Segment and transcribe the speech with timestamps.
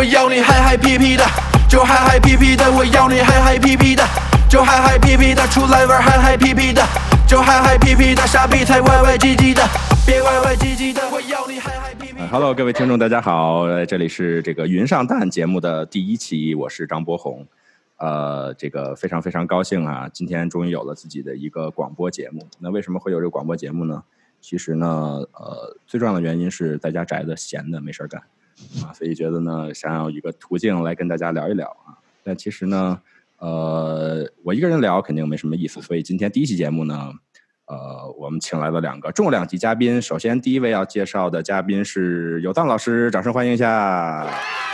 [0.00, 1.22] 我要你嗨嗨皮皮的，
[1.68, 4.02] 就嗨嗨皮皮的，我要你嗨嗨皮皮的，
[4.48, 6.82] 就嗨嗨皮皮的，出来玩嗨嗨皮皮的，
[7.28, 9.62] 就嗨嗨皮皮的，傻逼才歪歪唧唧的，
[10.06, 12.22] 别歪歪唧唧的，我要你嗨嗨皮皮。
[12.30, 17.46] Hello，各位听众，大家好，这里是这个云上蛋节目的第一期，我是张博宏。
[17.98, 22.48] 呃，这个非常非常高兴啊，今天终于有了自己的一个广播节目。
[22.58, 24.02] 那为什么会有这个广播节目呢？
[24.40, 24.88] 其实呢，
[25.34, 28.22] 呃，最重要的原因是在家宅的闲的没事儿干
[28.82, 31.98] 啊，所以觉得呢，想要一个途径来跟大家聊一聊啊。
[32.22, 33.00] 但其实呢，
[33.38, 37.12] 呃，我一个人聊肯定没什么意思，所以今天第一期节目呢，
[37.66, 40.00] 呃，我们请来了两个重量级嘉宾。
[40.00, 44.26] 首先，第一位要介绍的嘉宾是有藏老师，掌声欢迎一下。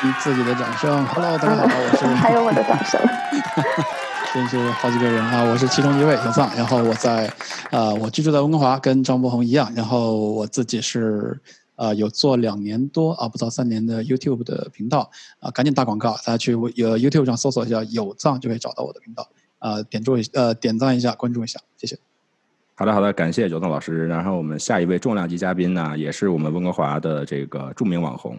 [0.05, 1.05] 你自己的掌声。
[1.07, 3.01] Hello，大家好，我是 还有我的掌声。
[4.35, 5.43] 真是好几个人啊！
[5.45, 7.33] 我是其中一位有藏，然后我在
[7.71, 11.41] 呃，我居住在温哥华，跟张博宏一样，然后我自己是
[11.77, 21.99] 呃有做两年多啊，不到三年的 YouTube 的频道啊，赶紧打广告，大家去呃 YouTube 上搜索一下有藏就可以找到我的频道啊，点注意呃点赞一下，关注一下，谢谢。
[22.75, 24.07] 好的，好的，感谢九藏老师。
[24.07, 28.37] 然后我们下一位重量级嘉宾呢，也是我们温哥华的这个著名网红，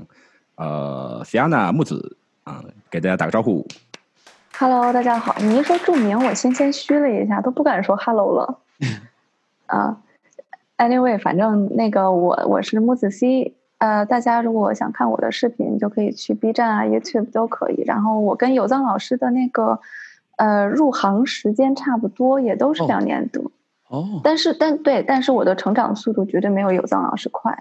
[0.56, 3.68] 呃，Fiona 木子啊，给大家打个招呼。
[4.60, 5.36] Hello，大家好。
[5.40, 8.60] 你一说著名，我先谦虚了一下，都不敢说 Hello 了。
[9.68, 9.98] 啊、
[10.78, 17.84] a n y w a y 反正那个我我是木子熙呃，大家如果想看我的视频，就可以去 B 站啊、YouTube 都可以。
[17.86, 19.80] 然后我跟有藏老师的那个
[20.38, 23.52] 呃入行时间差不多，也都是哦两年多。
[23.90, 27.52] 哦但是但对，但是我的成长速度绝对没有有藏老师快。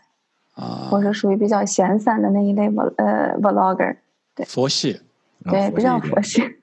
[0.55, 3.97] 啊，我是属于比较闲散的那一类 vlog 呃 vlogger，
[4.35, 5.01] 对佛系
[5.45, 6.57] 啊对，比较佛系系。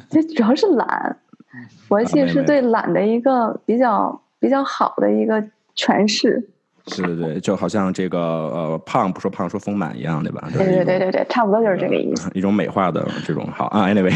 [0.10, 1.16] 这主要是懒，
[1.88, 5.44] 佛系是对懒的一个比较比较好的一个
[5.76, 6.48] 诠释。
[6.84, 10.50] 对对对，就好像这个呃胖不说胖说丰满一样，对吧？
[10.52, 12.28] 对对对对对，差不多就是这个意思。
[12.34, 13.86] 一种美化的这种好啊。
[13.94, 14.12] Anyway，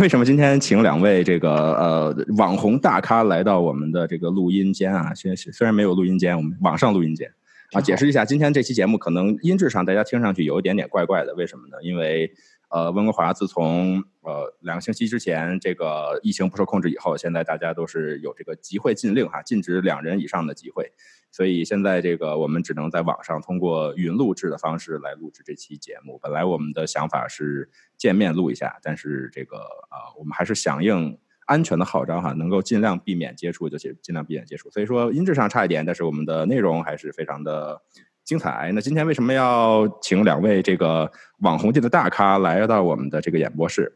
[0.00, 5.14] 为什么今天请两位这个呃网红大咖来到我们的这个录音间啊？
[5.14, 7.30] 虽虽然没有录音间，我们网上录音间
[7.72, 7.80] 啊。
[7.80, 11.76] 解释一下，今天这期节目可能音质上大家听上去有一点点怪怪的，为什么呢？
[11.84, 12.28] 因为
[12.70, 20.92] 呃温哥华自从呃两个星期之前这个疫情不受控制以后，现在大家都是有这个集会禁令哈，禁止两人以上的集会。
[21.30, 26.18] 所以现在这个我们只能在网上通过云录制的方式来录制这期节目。
[26.22, 34.70] 本来我们的想法是见面录一下，但是这个啊、我们还是响应安全的号召哈，能够尽量避免接触就尽尽量避免接触。
[34.70, 37.80] 所以说音质上差一点，但是我们的内容还是非常的
[38.24, 38.70] 精彩。
[38.74, 43.92] 那今天为什么要请两位这个网红界的大咖来到我们的这个演播室？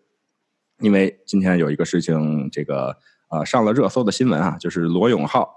[0.83, 2.97] 因为今天有一个事情，这个
[3.31, 5.49] 呃上了热搜的新闻啊，就是罗永浩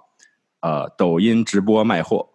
[0.61, 2.29] 呃抖音直播卖货。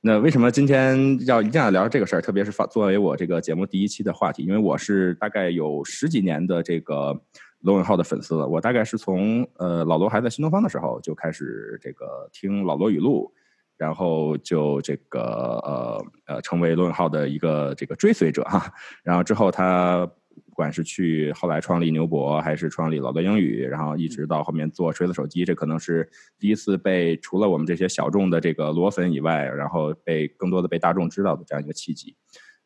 [0.00, 2.20] 那为什么今天要一定要聊这个事儿？
[2.20, 7.16] 特别是发作为我这个节目第一期的话题，因为我是大概有十几年的这个
[7.60, 8.48] 罗永浩的粉丝了。
[8.48, 13.32] 我大概是从呃老罗还在新东方的时候就开始这个听老罗语录，
[13.76, 18.74] 然后就这个呃呃成为罗永浩的一个这个追随者哈。
[19.04, 20.10] 然后之后他
[20.52, 26.06] 不管是去后来创立牛博，还是创立老罗英语，然后一直到后面做锤子手机，这可能是
[26.38, 32.14] 第一次被除了我们这些小众的这个罗粉以外，然后被更多的被大众知道的这样一个契机。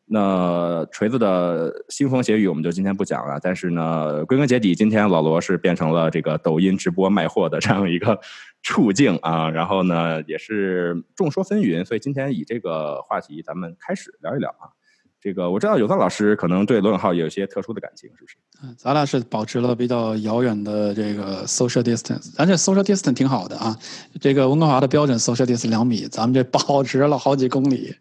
[0.09, 8.19] 那锤子的腥风血雨我们就今天不讲了，但是呢，归根结底，今天老罗是变成了这个抖音直播卖货的这样一个
[8.63, 14.75] 处境啊，然后呢，也是众说纷纭，所以今天以这个话题咱们开始聊一聊啊。
[15.19, 18.37] 这个我知道有藏老师可能对罗永浩有一些特殊的感情，是不是？
[18.63, 23.77] 嗯咱俩是保持了比较遥远的这个 social distance，咱这 social distance 挺好的啊。
[24.21, 27.93] 这个温哥华的标准 social distance 两米，咱们这保持了好几公里，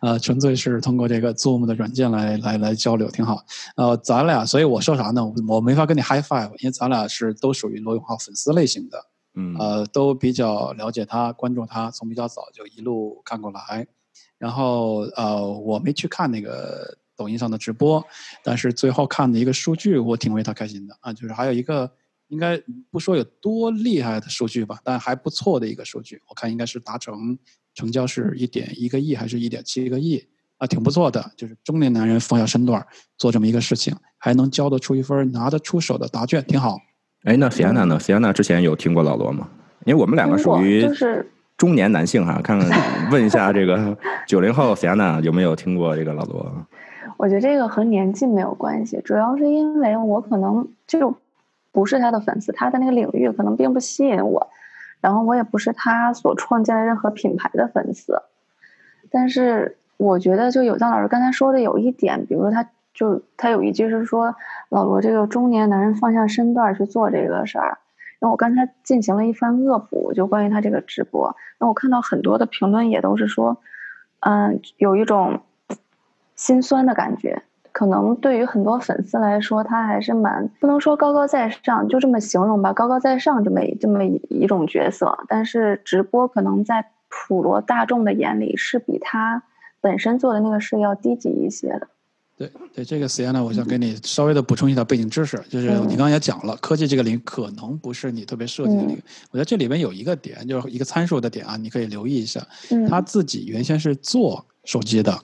[0.00, 3.42] 呃，纯粹是通过这个 Zoom 的软件来来来交流，挺好。
[3.76, 5.24] 呃，咱俩，所以我说啥呢？
[5.24, 8.98] 我我没法跟你 high five，因为咱俩是都属于罗永浩粉丝类型的，
[9.34, 13.86] 嗯，呃，都比较了解他，关注他，从比较早就一路看过来。
[14.38, 18.04] 然后呃，我没去看那个抖音上的直播，
[18.44, 21.90] 但是最后看的一个数据，我挺为他开心的啊，就是还有一个
[22.28, 27.36] 应该不说有多厉害的数据吧，但还不错的一个数据，我看应该是达成
[27.74, 30.24] 成交是一点一个亿还是一点七个亿
[30.58, 31.32] 啊，挺不错的。
[31.36, 32.86] 就是中年男人放下身段
[33.16, 36.78] 做这么一个事情，还能交得出一份拿得出手的答卷，挺好。
[37.24, 37.98] 哎，那菲安娜呢？
[37.98, 39.48] 菲安娜之前有听过老罗吗？
[39.86, 41.28] 因为我们两个属于就是
[41.58, 46.50] 中年男性哈， 看看问一下这个九零后菲安娜有没有听过这个老罗？
[47.16, 51.16] 我觉得这个和年纪没有关系，主要是因为我可能就
[51.72, 54.48] 不是他的粉丝，他的那个领域可能并不吸引我，
[55.00, 58.22] 然后我也不是他所创建的任何品牌的粉丝。
[59.10, 64.36] 但是我觉得，就有藏老师刚才说的有一点，比如说他就他有一句是说
[64.68, 67.78] 老罗这个中年男人放下身段去做这个事儿。
[68.20, 71.36] 那我刚才进行了一番恶补，就关于他这个直播。
[71.58, 73.58] 那我看到很多的评论也都是说，
[74.20, 75.40] 嗯，有一种
[76.34, 77.42] 心酸的感觉。
[77.70, 85.16] 可能对于很多粉丝来说，他还是蛮不能说高高在上，就这么形容吧，高高在上这么这么一种角色。
[85.28, 89.44] 但是直播可能在普罗大众的眼里，是比他
[89.80, 91.86] 本身做的那个事要低级一些的。
[92.38, 99.02] 对对，这个 Sienna，我想给你稍微的补充一下背景知识，就是你刚才也讲了，科技这个领域可能不是你特别涉及的领域。
[99.32, 102.46] 我觉得这里面有一个点，就是一个参数的点啊，你可以留意一下。
[102.88, 105.20] 他自己原先是做手机的，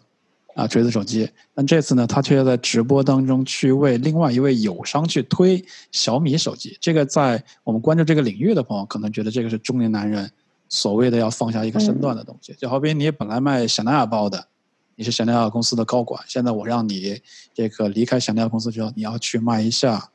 [0.57, 6.77] 啊，锤子手机，但这次呢，他却在直播当中去为另外一位友商去推小米手机。
[6.81, 10.29] 这个在我们关注这个领域的朋友，可能觉得这个是中年男人
[10.69, 12.53] 所谓的要放下一个身段的东西。
[12.59, 14.49] 就好比你本来卖香奈儿包的。
[14.97, 17.21] 你是香奈儿公司的高管，现在我让你
[17.53, 20.11] 这个离开香奈儿公司之后，你要去卖一下，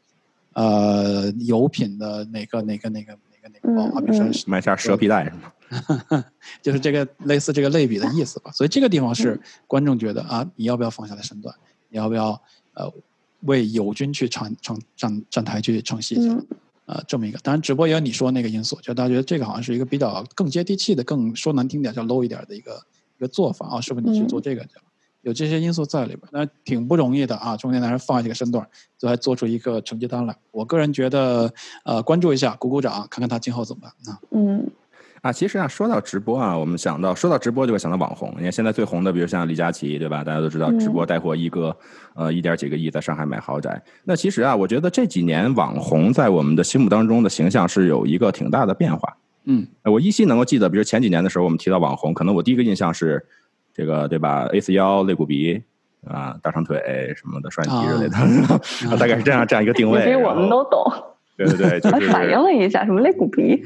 [0.53, 4.01] 呃，油品的哪个哪个哪个哪个哪个包啊？
[4.01, 6.23] 比如说卖下蛇皮袋是吗？
[6.61, 8.51] 就是这个类似这个类比的意思吧。
[8.51, 11.53] 所以这个地方是观众觉得啊，你要不要放下来身段？
[11.89, 12.31] 你要不要
[12.73, 12.91] 呃
[13.41, 16.29] 为友军去唱唱站站台去唱戏去？
[16.85, 17.37] 呃，这么一个。
[17.39, 22.81] 当然，直播也有你说那个因素，就大家觉得这个好像是一个比较更接地气的，更说难听点叫 low 一点的一个。
[23.19, 24.83] 一个做法啊，是不是你去做这个去了？
[25.21, 27.57] 有这些因素在里边，那挺不容易的啊。
[27.57, 28.65] 中年男人放下这个身段，
[28.97, 30.33] 最后做出一个成绩单来。
[30.51, 34.17] 我个人觉得，呃，关注一下，鼓鼓掌，看看他今后怎么办啊。
[34.31, 34.65] 嗯，
[35.21, 38.33] 啊，其实啊，说到直播啊，我们想到说到直播就会想到网红。
[38.37, 40.23] 你看现在最红的，比如像李佳琦，对吧？
[40.23, 41.75] 大家都知道直播带货一哥，
[42.15, 43.83] 呃，一点几个亿在上海买豪宅。
[44.05, 49.17] 那其实啊，我觉得这几年网红在我们的心目当中的形象是有一个挺大的变化。
[49.49, 53.25] 嗯，我依稀能够记得，比如前几年的时候，我们提到网红，可能我第一个印象是。
[53.71, 55.61] 这个对吧？A 四腰、肋骨鼻
[56.05, 60.03] 啊，大长腿什么的，双眼皮之类的， 大概是这样这样一个定位。
[60.03, 60.83] 这我们都懂。
[61.37, 63.63] 对对对， 反映了一下，什么肋骨鼻？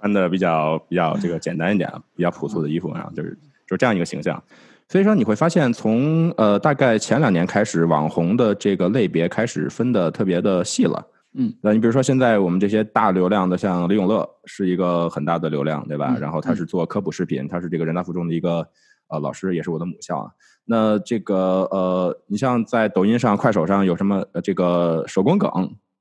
[0.00, 4.42] 穿的比较比较这个简单一点，比较朴素的衣服，然后就是就是这样一个形象。
[4.88, 11.06] 所以说你会发现，从呃大概前两年开始，网红的这个类别开始分的特别的细了。
[11.34, 16.16] 嗯，那你比如说现在我们这些大流量的，像李永乐是一个很大的流量，对吧？
[16.20, 18.66] 然后他是做科普视频，他是这个人大附中的一个。
[19.08, 20.30] 呃，老师也是我的母校啊。
[20.64, 25.50] 那这个呃，你像在抖音上、快手上有什么这个手工梗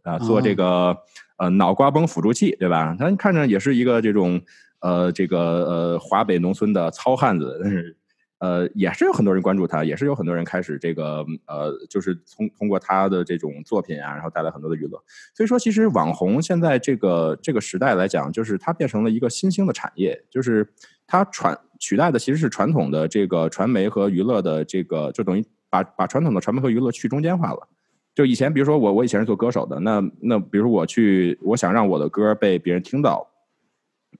[0.03, 0.17] 啊？
[0.19, 0.97] 做这个
[1.37, 2.95] 呃脑瓜崩辅助器，对吧？
[2.97, 4.41] 他看着也是一个这种
[4.79, 7.95] 呃这个呃华北农村的糙汉子，但是
[8.43, 15.01] 呃也是有很多人关注他，也是有很多人开始这个呃就是通通过他的这种作品啊，然后带来很多的娱乐。
[15.33, 20.67] 所以说，其实网红现在这个这个时代来讲，就是它变成了一个新兴的产业，就是
[21.07, 21.57] 它传。
[21.79, 27.67] 取代的其实是传统的这个传媒和娱乐的这个，就等于把把传统的传媒和娱乐去中间化了。
[28.15, 33.27] 就以前，比如说我我以前是做歌手的，那那比如我去，我想让我的歌被别人听到，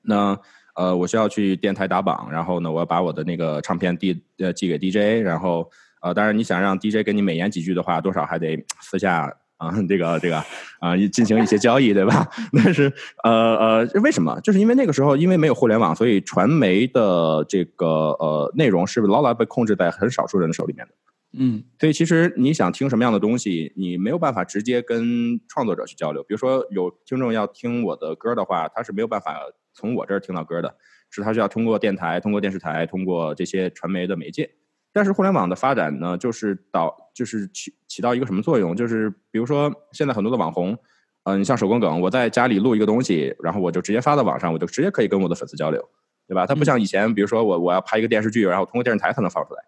[0.01, 0.37] 那
[0.75, 5.69] 呃我需要去电台打榜，然后呢我要把我的那个唱片递呃寄给 DJ，然后
[6.01, 9.31] 呃当然你想让 DJ 给你美言几句的话，多少还得私下。
[9.57, 10.43] 啊，这个这个
[10.81, 12.27] 啊，进行一些交易，对吧？
[12.51, 12.91] 但是
[13.23, 14.37] 呃呃，为什么？
[14.41, 17.87] 就是因为那个时候，因为没有互联网，所以传媒的这个
[18.19, 20.93] 呃内容是牢牢被控制在很少数人的手里面的。
[21.35, 26.21] 嗯，所以其实你想听什么样的东西，你没有办法直接跟创作者去交流。
[26.23, 29.39] 比如说，有听众要听我的歌的话，他是没有办法
[29.73, 30.75] 从我这儿听到歌的，
[31.09, 34.49] 是他需要通过电台、通过电视台、通过这些传媒的媒介。
[34.91, 38.75] 但是互联网的发展呢，就是导就是起起到一个什么作用？
[38.75, 40.77] 就是比如说现在很多的网红，
[41.23, 45.83] 嗯，你像手工梗，我在家里录一个东西，然后我就直接发到网上，我就直接可以跟我的粉丝交流，
[46.27, 46.45] 对吧？
[46.45, 49.63] 它不像以前，比如说我我要拍一个电视剧，然后通过电视台才能放出来。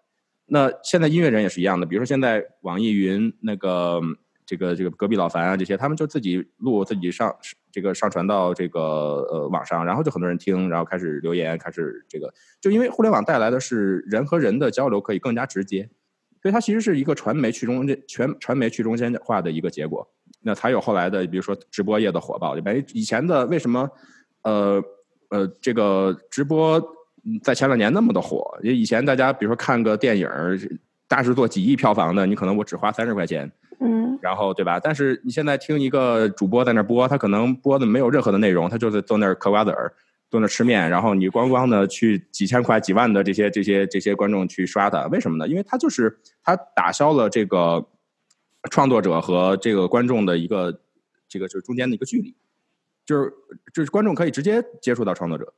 [0.46, 4.00] 那现在音乐人也是一样的，比如说现在网易云那个。
[4.48, 7.34] 这个这个隔壁老樊啊，这些他们就自己录，自己上
[7.72, 8.80] 这个上传到这个
[9.28, 15.90] 呃网上，然后就很多人听，然后开始留言，开始这个，就因为互联网带来的是人和人的交流可以更加直接，
[16.40, 20.08] 所以它其实是一个传媒去中间全传媒去中间化的一个结果，
[20.42, 22.70] 那才有后来的比如说直播业的火爆，对吧？
[22.94, 23.90] 以前的为什么
[24.42, 24.80] 呃
[25.30, 26.80] 呃这个直播
[27.42, 28.58] 在前两年那么的火？
[28.62, 30.28] 因为以前大家比如说看个电影，
[31.08, 33.50] 大制作几亿票房的，你可能我只花三十块钱。
[33.78, 34.80] 嗯，然后对吧？
[34.80, 39.92] 但是你现在听一个主播在那播，他可能播的没有任何的内容，他就是坐那儿嗑瓜子儿，
[40.30, 45.46] 坐那儿吃面，然后你咣咣的去几千块、几万的这些、这些、这些观众去刷他，为什么呢？
[45.46, 47.86] 因为他就是他打消了这个
[48.70, 50.80] 创作者和这个观众的一个
[51.28, 52.34] 这个就是中间的一个距离，
[53.04, 53.30] 就是
[53.74, 55.52] 就是观众可以直接接触到创作者。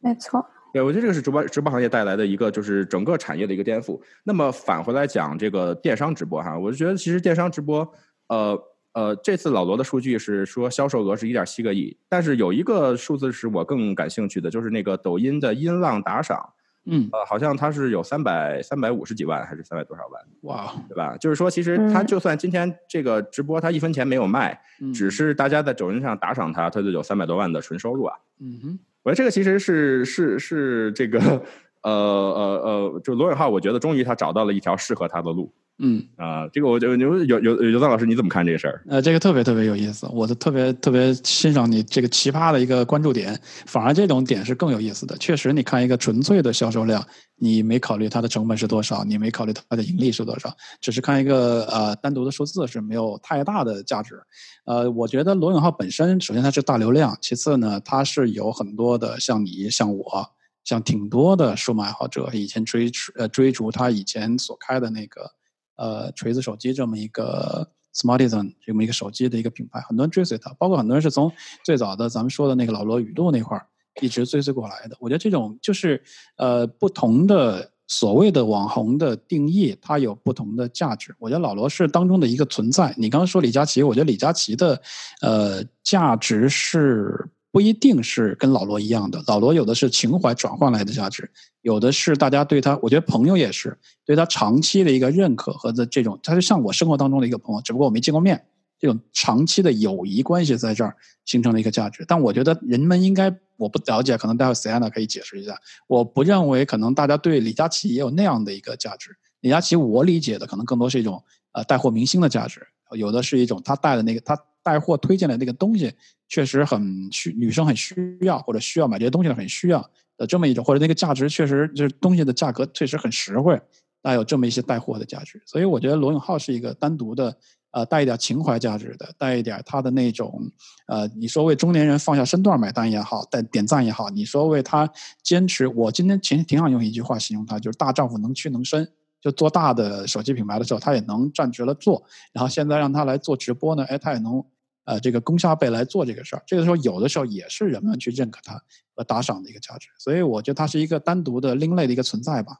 [0.00, 0.44] 没错。
[0.74, 3.96] 对，我觉得这个是直播直播行业带来的一个，就是整个产业的一个颠覆。
[4.24, 7.88] 那么返回来讲这个电商直播哈，我就觉得其实电商直播，
[8.26, 8.60] 呃
[8.92, 16.44] 呃，这次老罗的数据是说销售额是一点七个亿，但是有一个数字是我更感兴趣的，就是那个抖音的音浪打赏，
[16.86, 21.16] 嗯，呃，好像它是有三百三百五十几万还是三百多少万，哇，对吧？
[21.18, 28.16] 就是说，其实他就算今天这个直播他一分钱没有卖，嗯只是大家在抖音上打赏他，他就有三百多万的纯收入啊。
[28.40, 31.20] 嗯哼，我觉得这个其实是是是这个
[31.84, 35.52] 呃呃呃，就罗永浩，我觉得终于他找到了一条适合他的路。
[35.78, 36.02] 嗯。
[36.16, 38.82] 啊、这个我觉得有有有有藏老师你怎么看这个事儿？
[38.88, 45.16] 呃，这个特别特别有意思，我就特别特别欣赏你这个奇葩的一个关注点，反而这种点是更有意思的。
[45.18, 47.04] 确实，你看一个纯粹的销售量，
[47.36, 54.20] 你没考虑它的成本是多少，你没考虑它的盈利是多少，只是看一个呃单独的数字是没有太大的价值。
[54.66, 60.26] 呃，我觉得罗永浩本身，首先它是大流量，其次呢，它是有很多的像你像我。
[60.64, 65.30] 像挺多的数码爱好者以前追呃追逐他以前所开的那个
[65.76, 71.32] 呃锤子手机这么一个 Smartisan 这么一个手机的一个品牌，很多人追随它，包括很多人是从
[71.64, 73.66] 最早的咱们说的那个老罗语录那块儿
[74.00, 74.96] 一直追随过来的。
[75.00, 76.02] 我觉得这种就是
[76.36, 81.14] 呃不同的所谓的网红的定义，它有不同的价值。
[81.18, 82.94] 我觉得老罗是当中的一个存在。
[82.96, 84.80] 你刚刚说李佳琦，我觉得李佳琦的
[85.20, 87.28] 呃价值是。
[87.54, 91.30] 不一定是跟老罗一样的，老罗有的是情怀转换来的价值，
[91.62, 98.44] 有的是大家对他，我觉得朋友也是对他长期的一个认可和的这种，他就像我生活当中的一个朋友，只不过我没见过面，
[98.76, 102.04] 这种长期的友谊关系在这儿形成了一个价值。
[102.08, 105.56] 但我觉得人们应该，我不了解，可能待会 Sienna 可以解释一下。
[105.86, 109.16] 我不认为可能大家对李佳琦也有那样的一个价值。
[109.42, 115.92] 李佳琦我理解的可能更多是一种呃带货明星的价值，有的是一种他带的那个他带货推荐的那个东西。
[116.26, 123.60] 确实很需女生很需要或者需要买这些东西的很需要的这么一种，或者那个价值确实就是东西的价格确实很实惠，
[124.02, 125.40] 带有这么一些带货的价值。
[125.46, 127.36] 所以我觉得罗永浩是一个单独的
[127.72, 130.50] 呃带一点情怀价值的，带一点他的那种
[130.88, 134.90] 呃你说为中年人放下身段买单也好，带点赞也好，你说为他
[135.22, 138.88] 坚持，我今天其实挺想用一句话形容他，就是大丈夫能屈能伸。
[139.20, 142.02] 就做大的手机品牌的时候，他也能站直了做，
[142.32, 144.42] 然后现在让他来做直播呢，哎，他也能。
[144.84, 148.60] 呃，这个攻下背来做这个事儿，这个时候有的时候也是人们去认可它
[148.94, 152.58] 和打赏的一个价值，所以我觉得它是一个单独的另类的一个存在吧。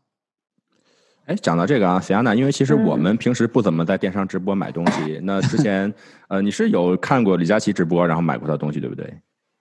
[1.27, 5.93] 哎，讲到这个啊，喜安娜，因为其实我们平时不怎么在电商直播买东西，那之前
[6.29, 9.13] 呃，你是有看过李佳琦直播，然后买过他东西，对不对？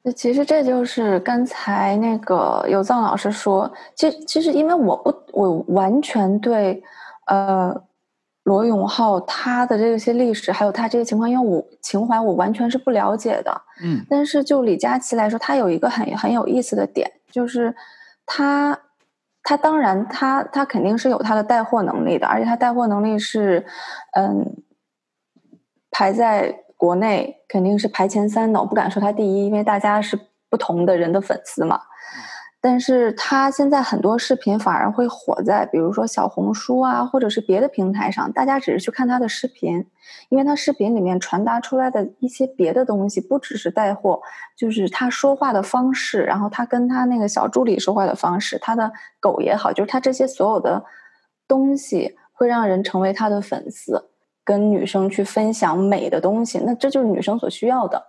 [0.03, 6.81] 那其实这就是刚才那个有藏老师说，其实其实因为我不我完全对
[7.27, 7.83] 呃。
[8.43, 13.61] 罗永浩他的这些历史，还有他这些情况，因为我情怀我完全是不了解的。
[13.81, 17.73] 嗯，但是就李佳琦来说，他有一个很很有意思的点，就是
[18.25, 18.77] 他
[19.41, 23.65] 他当然他他肯定是有他的带货能力的，而且他带货能力是
[24.11, 24.57] 嗯
[25.89, 30.19] 排在国内肯定是排前三的，我不敢说他第一，因为大家是
[30.49, 31.79] 不同的人的粉丝嘛。
[32.65, 39.85] 但是他现在很多视频反而会火在，比如说小红书啊，或者是别的平台上，大家只是去看他的视频，
[40.29, 44.21] 因为他视频里面传达出来的一些别的东西，不只是带货，
[44.55, 48.89] 就是他说话的方式，然后他跟他那个小助理说话的方式，他的
[49.19, 50.85] 狗也好，就是他这些所有的
[51.45, 54.09] 东西会让人成为他的粉丝，
[54.45, 58.01] 跟女生去分享美的东西，那这就是女生所需要的，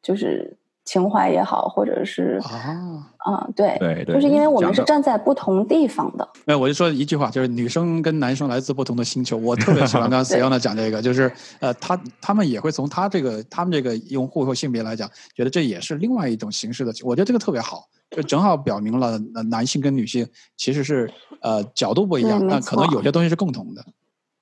[0.00, 0.56] 就是。
[0.86, 6.26] 情怀也好，或者是啊啊，对对对，就是因为我们是站在不同地方的。
[6.46, 9.36] 没有，我就说一句话，就是女生跟男生来自不同的星球。
[9.36, 16.92] 我特别喜欢 刚刚 i 讲这个，就是呃，他他们也会从他这个他们这个用户或性别来讲，觉得这也是另外一种形式的。
[17.02, 20.24] 我觉得这个特别好，就正好表明了呃男性跟女性
[20.56, 23.84] 其实是呃角度不一样，对没但可能有些东西是共同的。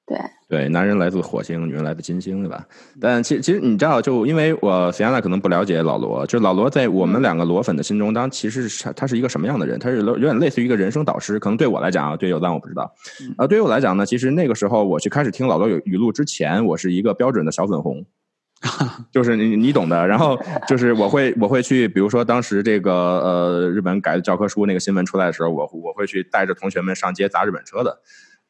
[0.06, 0.18] 对，
[0.48, 2.62] 对，男人来自火星，女人来自金星，对吧？
[3.00, 9.78] 但其其实你知道，就因为我 s i 娜可能不了解老罗，就老罗在我们两个罗粉的心中，当其实是他是一个什么样的人？
[9.78, 11.38] 他是有点类似于一个人生导师。
[11.38, 12.92] 可能对我来讲啊，对有赞我不知道。
[13.38, 18.04] 呃，对于我来讲呢，其实那个时候我去开始听老罗语语录之前，我是一个标准的小粉红。
[19.12, 27.98] 就是你你懂的，然后就是我会我会去，比如说当时这个呃日本改的教科书那个新闻出来的时候，我我会去带着同学们上街砸日本车的，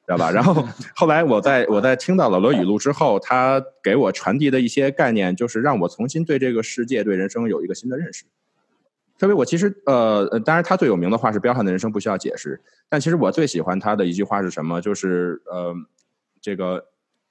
[0.07, 0.31] 知道吧？
[0.31, 8.25] 然后 后来我在我在听到老罗语录之后，他给我传递的一些概念，就是让我重新对这个世界、对人生有一个新的认识。
[9.17, 14.81] 特别我其实呃，呃当然他最有名的话是“彪悍的人生不需要解释”，但其实我最喜欢他的一句话是什么？
[14.81, 15.73] 就是呃，
[16.41, 16.81] 这个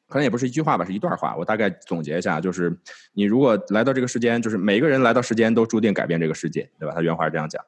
[0.07, 1.35] 可能也不是一句话吧，是一段话。
[1.35, 2.75] 我大概总结一下，就是
[3.11, 6.95] 你如果来到这个世间，就是每个人来到世间都注定改变这个世界，对吧？
[6.95, 7.63] 他原话是这样讲。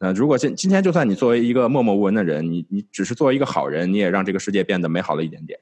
[0.00, 5.58] 那如果今今天就算你作为一个默默无闻的人，你你只是作为一个好人，你也让这个世界变得美好了一点点。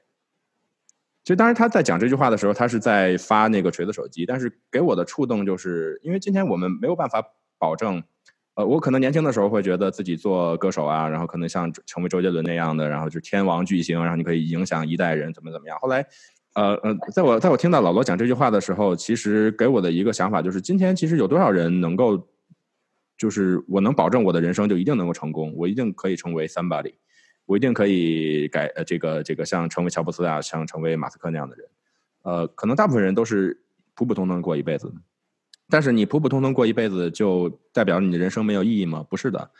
[1.23, 7.23] 其实当然他在讲这句话的时候，他是在发那个锤子手机，但是给我的触动就是因为今天我们没有办法
[7.57, 8.03] 保证。
[8.55, 15.77] 呃，我可能年轻的时候会觉得自己做歌手啊，然后可能像成为周杰伦那样的，然后就天王巨星，然后你可以影响一代人，怎么怎么样。
[15.79, 16.03] 后来，
[16.55, 22.27] 呃呃，在我在我听到老罗讲这句话的时候，其实给我的一个想法就是，今天其实有多少人能够，
[23.17, 26.93] 就是我能保证我的人生就一定能够成功，我一定可以成为 somebody，
[27.45, 31.67] 我一定可以改呃这个这个像成为乔布斯啊，像成为马斯克那样的人。
[32.21, 33.59] 呃，可能大部分人都是
[33.95, 34.93] 普普通通过一辈子。
[35.69, 39.05] 但是你普普通通过一辈子，就代表你的人生没有意义吗？
[39.09, 39.51] 不是的，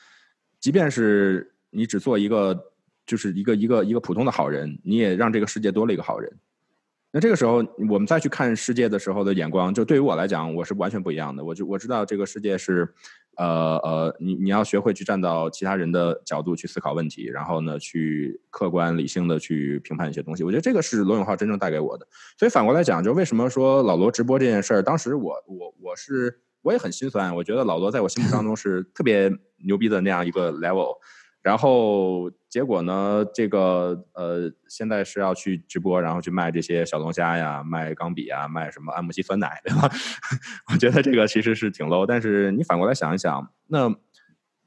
[0.59, 2.71] 即便是你只做一个，
[3.05, 6.31] 就是一个一个一个普通的好人，你也让这个世界多了一个好人。
[7.11, 11.43] 那这个时候，我们再去看世界的时候的眼光，就对于我来讲，我是完全不一样的。
[11.43, 12.93] 我就我知道这个世界是。
[13.39, 20.43] 呃呃，你你要学会去站到其他人的角度去思考问题，然后呢，去客观理性的去评判一些东西。
[20.43, 22.07] 我觉得这个是罗永浩真正带给我的。
[22.35, 27.35] 所以反过来讲，就为什么说老罗直播这件事儿，当时我我我是我也很心酸。
[27.35, 30.95] 我觉得老罗在我心目当中是特别牛逼的那样一个 level。
[31.47, 33.25] 然后结果呢？
[33.33, 39.89] 这个呃，现在是要去直播，然后去卖这些小龙虾呀，卖钢笔啊，卖什么安慕希酸奶，对吧？
[40.73, 42.05] 我觉得这个其实是挺 low。
[42.05, 43.89] 但是你反过来想一想，那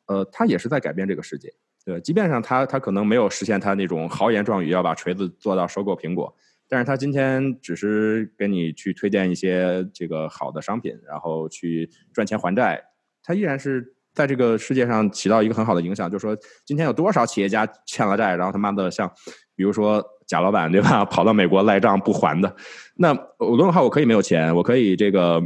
[0.07, 1.53] 呃，他也是在改变这个世界，
[1.85, 2.01] 对。
[2.01, 6.35] 即便上他他可能没有实现他那种豪言壮语要把锤子做到收购苹果，
[6.67, 12.83] 但是他今天只是给你去推荐一些这个好的商品，然后去赚钱还债，
[13.23, 13.97] 他依然是。
[14.13, 19.11] 在这个世界上起到一个很好的影响，就是说，今天有多少企业家欠了债，然后他妈的像，
[19.55, 22.55] 比如说贾老板对吧， 跑到美国赖账不还的，
[22.97, 25.43] 那罗永浩我可以没有钱，我可以这个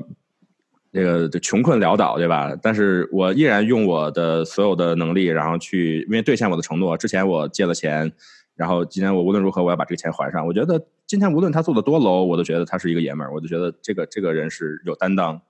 [0.93, 2.57] 这个穷困潦倒对吧？
[2.63, 6.97] 但是我依然用我的所有的能力，然后去因为兑现我的承诺。
[6.97, 8.11] 之前我借了钱，
[8.55, 10.47] 然后今天我无论如何我要把这个钱还上。
[10.47, 15.41] 我觉得今天无论他做的多 low，我都觉得他是一个爷们儿，我就觉得这个这个人是有担当。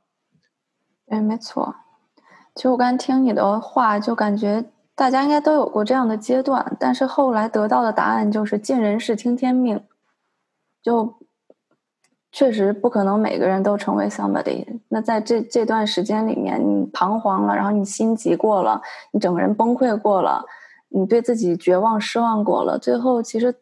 [1.06, 1.74] 对，没错。
[2.54, 4.64] 其实我刚听你的话，就感觉
[4.94, 9.84] 大家应该都有过这样的阶段，但是后来得到的答案就是尽人事听天命，
[10.80, 11.16] 就
[12.30, 14.80] 确实不可能每个人都成为 somebody。
[14.88, 20.44] 那在这这段时间里面，你彷徨了，然后你心急过了，你整个人崩溃过了，
[20.90, 23.56] 你对自己绝望失望过了，最后其实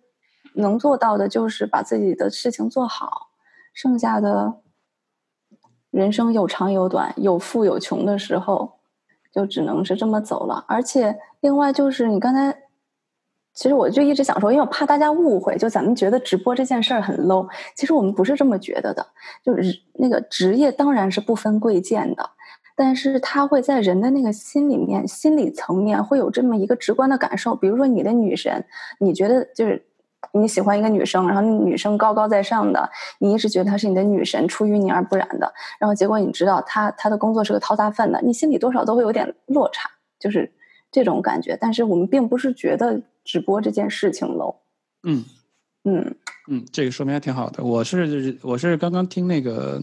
[0.57, 3.29] 能做到的就是把自己的事情做好，
[3.73, 4.61] 剩下的
[5.91, 8.82] 人生有长有短，有富有穷的时候。
[9.33, 12.55] 就只能是这么走了，而且另外就是你刚才，
[13.55, 19.07] 其实我就一直想说，因为我怕大家误会，就咱们觉得直播这件事儿很 low，其实我们不是这么觉得的。
[19.43, 22.31] 就是那个职业当然是不分贵贱的，
[22.77, 27.57] 但是他会在人的那个心里面、心理层面会有这么一个直观的感受。
[27.57, 28.65] 比如说你的女神，
[29.01, 29.87] 你觉得就是。
[30.33, 40.51] 你喜欢一个女生，然后那女生高高在上的，你一直觉得她是你的女神，出淤泥而不染的，然后结果你知道她她的工作是个掏大粪的，你心里多少都会有点落差，就是
[40.91, 41.57] 这种感觉。
[41.61, 44.57] 但是我们并不是觉得直播这件事情 low。
[45.03, 45.25] 嗯
[45.85, 46.15] 嗯
[46.49, 47.63] 嗯，这个说明还挺好的。
[47.65, 49.83] 我是我是刚刚听那个。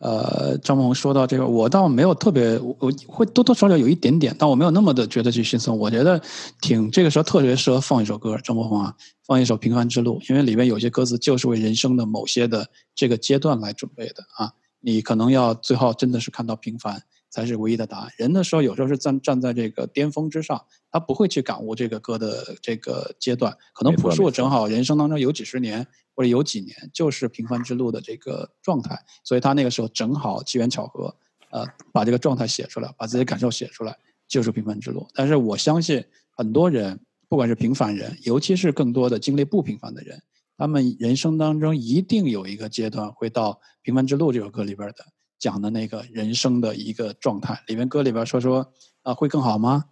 [0.00, 5.76] 呃，张萌说到这个，我倒没有特别，我会多多少少有一点点，但我没有那么的觉得去心酸。
[5.76, 6.20] 我觉得
[6.60, 8.94] 挺这个时候特别适合放一首歌，张梦红啊，
[9.26, 14.52] 放一首《平凡之路》，因为里面有些歌词就是为人生的某些的这个阶段来准备的啊。
[14.80, 18.10] 你可能要最后真的是看到平凡才是唯一的答案。
[18.16, 23.56] 人的时候有时候是站站在这个巅峰之上，他不会去感悟这个歌的这个阶段。
[23.74, 25.86] 可能朴树正好人生当中有几十年。
[26.18, 31.14] 或者有几年就是平凡之路的这个状态，所以他那个时候正好机缘巧合，
[31.52, 35.06] 呃，把这个状态写出来，把自己感受写出来，就是平凡之路。
[35.14, 40.20] 但是我相信很多人，不管是平凡人，尤其是更多的经历不平凡的人，
[40.56, 45.06] 他们人生当中一定有一个阶段会到《平凡之路》这首歌里边的
[45.38, 47.60] 讲的那个人生的一个状态。
[47.66, 48.72] 里面歌里边说说
[49.02, 49.86] 啊，会更好吗？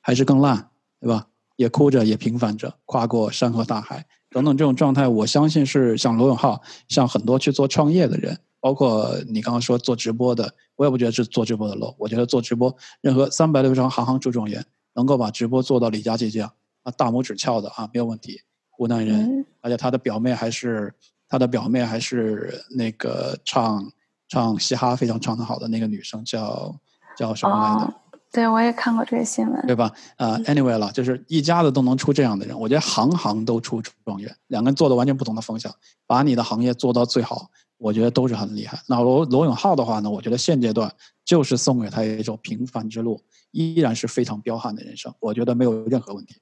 [0.00, 0.70] 还是更烂？
[1.00, 1.28] 对吧？
[1.56, 4.06] 也哭着，也平凡着，跨过山河大海。
[4.30, 11.94] 等等，这种状态，我相信是像罗永浩，像很多去做创业的人，包括你刚刚说做直播的，我也不觉得是做直播的 low。
[11.98, 16.52] 我觉得做直播，任何三百六十行，行行出状元，能够把直播做到李佳琦这样，
[16.84, 18.40] 啊，大拇指翘的啊，没有问题。
[18.70, 20.94] 湖南人，而且他的表妹还是
[21.28, 23.92] 他的表妹还是那个唱
[24.30, 26.74] 唱嘻哈非常唱得好的那个女生，叫
[27.16, 27.94] 叫什么来着？
[28.32, 29.90] 对，我也看过这个新闻，对吧？
[30.16, 35.74] 呃，anyway 了，就是一家子都能出这样的人，我觉得行行都出状元，两个人做的完全不同的方向，
[36.06, 38.78] 把你的行业做到最好，我觉得都是很厉害。
[38.86, 40.88] 那罗罗永浩的话呢，我觉得现阶段
[41.24, 46.36] 就是送给他一种平凡之路，依然是非常彪悍的人生，我觉得没有任何问题。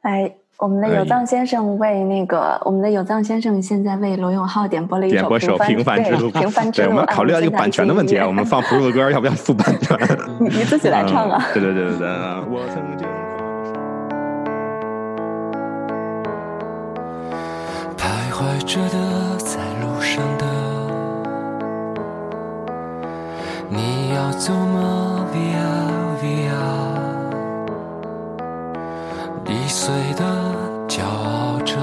[0.00, 6.92] 哎，我们的有藏先生为那个，我们的有藏先生现在为罗永浩点播了一点播首《平凡之路》，平凡之对，路。
[6.92, 9.98] 我们考虑到一个版权的问题啊，我们放普鲁的歌要不要付版权？
[10.38, 11.44] 你你自己来唱啊！
[11.52, 12.08] 对对对对对，
[12.50, 13.06] 我曾经。
[17.98, 20.46] 徘徊着的，在路上的，
[23.68, 25.23] 你要走吗
[29.46, 30.24] 易碎的
[30.88, 31.76] 骄傲着，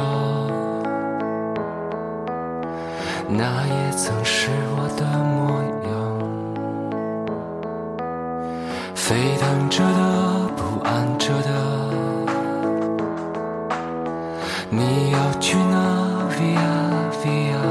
[3.28, 5.92] 那也曾是我的模样。
[8.96, 11.50] 沸腾着的，不安着的。
[14.70, 15.76] 你要去哪
[16.32, 17.71] ？Via Via，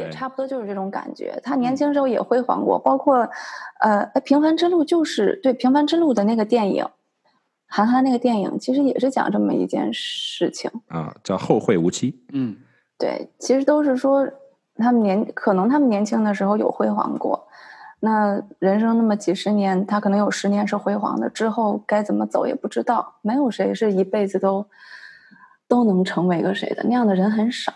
[0.00, 1.40] 也差不多就是这种感觉。
[1.42, 3.28] 他年轻时候也辉煌过，包括
[3.80, 6.86] 呃，《平凡之路》就是对《平凡之路》的那个电影，
[7.66, 10.70] 韩寒那个电影其实也是讲这么一件事情。
[10.88, 12.24] 啊，叫后会无期。
[12.32, 12.56] 嗯，
[12.98, 14.28] 对，其实都是说
[14.76, 17.46] 他们年可能他们年轻的时候有辉煌过，
[18.00, 23.16] 那人生那么几十年，他可能有十年是辉煌的，之后该怎么走也不知道。
[23.22, 24.66] 没有谁是一辈子都
[25.68, 27.72] 都能成为个谁的，那样的人很少。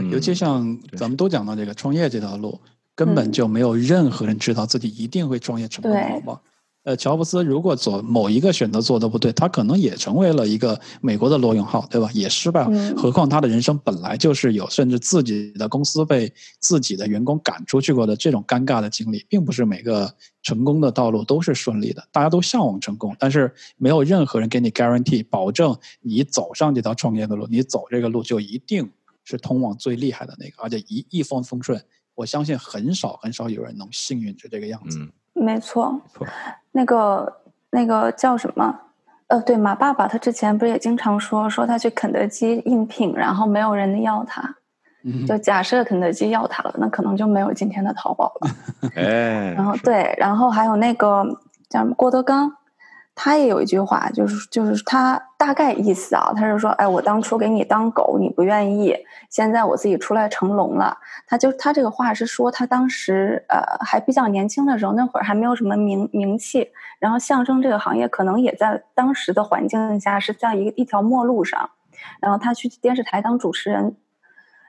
[0.00, 2.60] 对，嗯尤其像咱们都讲到这个创业这条路，
[2.94, 6.40] 根本嗯就没有任何人知道自己一定会创业成功，好吗？
[6.84, 12.08] 呃，乔布斯如果做某一个选择做的不对，他可能也成为了一个美国的罗永浩，对吧？
[12.14, 12.68] 也失败了。
[12.70, 22.06] 嗯何况他的人生本来就是有，甚至自己的公司被自己的员工赶出去过的这种尴尬的经历，并不是每个成功的道路都是顺利的。
[22.12, 28.88] 大家都向往成功，但是没有任何人给你 guarantee 保证你走上这条创业的路，你走这个路就一定
[29.26, 31.78] 是通往最厉害的那个，而且一一帆风顺。
[32.14, 34.98] 我相信很少很少有人能幸运成这个样子。
[34.98, 36.26] 嗯，没错，错。
[36.72, 38.74] 那个那个叫什么？
[39.26, 44.56] 呃，对，马爸爸他之前不是也经常说说他去肯德基应聘，然后没有人要他。
[45.02, 48.90] 嗯就假设肯德基要他了，那可能就没有今天的淘宝了。
[48.96, 51.22] 哎，然后对，然后还有那个
[51.68, 52.50] 叫什么郭德纲，
[53.18, 58.94] 他也有一句话，就是就是他大概意思啊，他是说，哎，我当初给你当狗，你不愿意，
[59.30, 60.98] 现在我自己出来成龙了。
[61.26, 71.70] 他就他这个话是说，他当时呃还比较年轻的时候，那会儿还没有什么名名气，然后相声这个行业可能也在当时的环境下是在一一条末路上，
[72.20, 73.96] 然后他去电视台当主持人，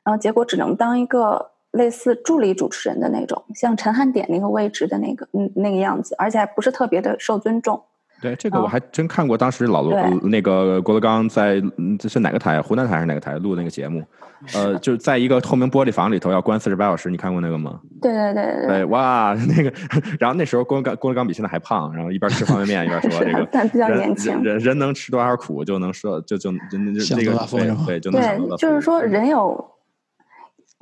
[0.05, 7.83] 然后结果只能当一个类似助理主持人的那种，像陈汉典那个位置的那个嗯那个样子，而且还不是特别的受尊重。
[8.21, 12.61] 对这个我哦还真看过，当时老罗对那个郭德纲在嗯这是哪个台？
[12.61, 14.03] 湖南台还是哪个台录那个节目？
[14.53, 17.79] 呃，就是在一个透明玻璃房里头要关四十八小时，你看过那个吗？
[18.01, 19.73] 对对对对对，哇，那个，
[20.19, 29.71] 然后那时候郭德纲郭德纲比现在还胖，然后一边吃方便面一边说这个 但比较人年轻人人人能吃多少苦就能说就就就那个对对就能对，就是说人有，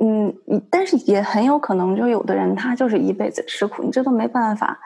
[0.04, 4.78] 嗯，你但是也很有可能，就有的人他就是一辈子吃苦，你这都没办法。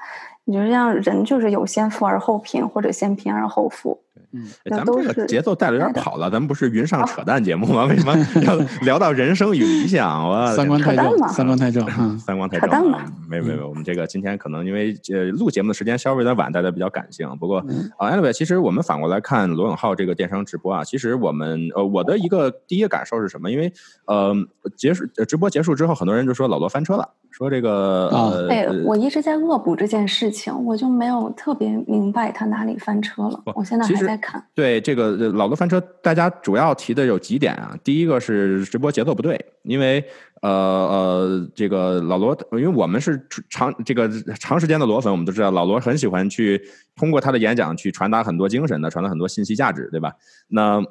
[0.46, 4.02] 你就像，人就是有先富而后贫，或者先贫而后富。
[4.32, 7.86] 嗯，哎咱们这个节奏带的有点跑了，咱们不是云上扯淡节目吗？
[7.90, 10.24] 为什么要聊到人生与理想？
[10.28, 11.88] 我三观太正，扯淡嘛三观太正。
[12.00, 13.12] 嗯，三观太正了扯淡嘛。
[13.28, 17.30] 没有没有没有，我们这个今天可能因为呃录节目的时间稍微有点晚，大家比较感性。
[17.40, 23.50] 不过嗯啊，anyway，其实我们反过来看罗永浩这个电商直播啊，其实我们呃我的一个第一个感受是什么？
[23.52, 23.72] 因为
[24.06, 24.36] 呃
[24.78, 33.42] 结束呃直播结束之后，很多人就说老罗翻车了，说这个啊呃哎，呃我一直在恶补这件事情，我就没有特别明白他哪里翻车了。
[33.56, 34.46] 我现在还在看。
[34.54, 37.76] 对这个呃老罗翻车，大家主要提的有几点啊。
[37.84, 40.04] 第一个是直播节奏不对，因为
[40.42, 46.62] 呃呃，这个老罗，因为我们是长这个长时间的罗粉，我们都知道老罗很喜欢去
[46.96, 50.14] 通过他的演讲去传达很多精神的，传达很多信息价值，对吧？
[50.48, 50.82] 那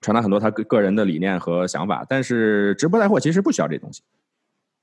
[0.00, 4.02] 传达很多他个个人的理念和想法，但是直播带货其实不需要这东西，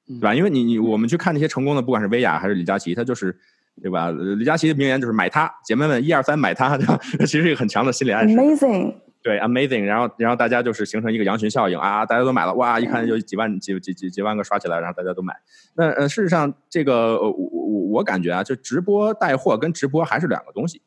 [0.08, 0.36] 对吧？
[0.36, 3.38] 因为你你我们去看那些成功的，不管是薇娅还是李佳琦，他就是
[3.82, 4.06] 对吧？
[4.06, 6.98] 呃李佳琦的名言就是买它，姐妹们一二三买它，对吧？
[7.22, 8.36] 其实是一个很强的心理暗示。
[8.36, 15.36] Amazing，对，amazing，然后然后大家就是形成一个羊群效应啊，大家都买了，哇，一看就几万几几几几万个刷起来，然后大家都买。
[15.76, 20.82] 那呃，事实上这个呃我我我感觉啊，就直播带货跟直播还是两个东西。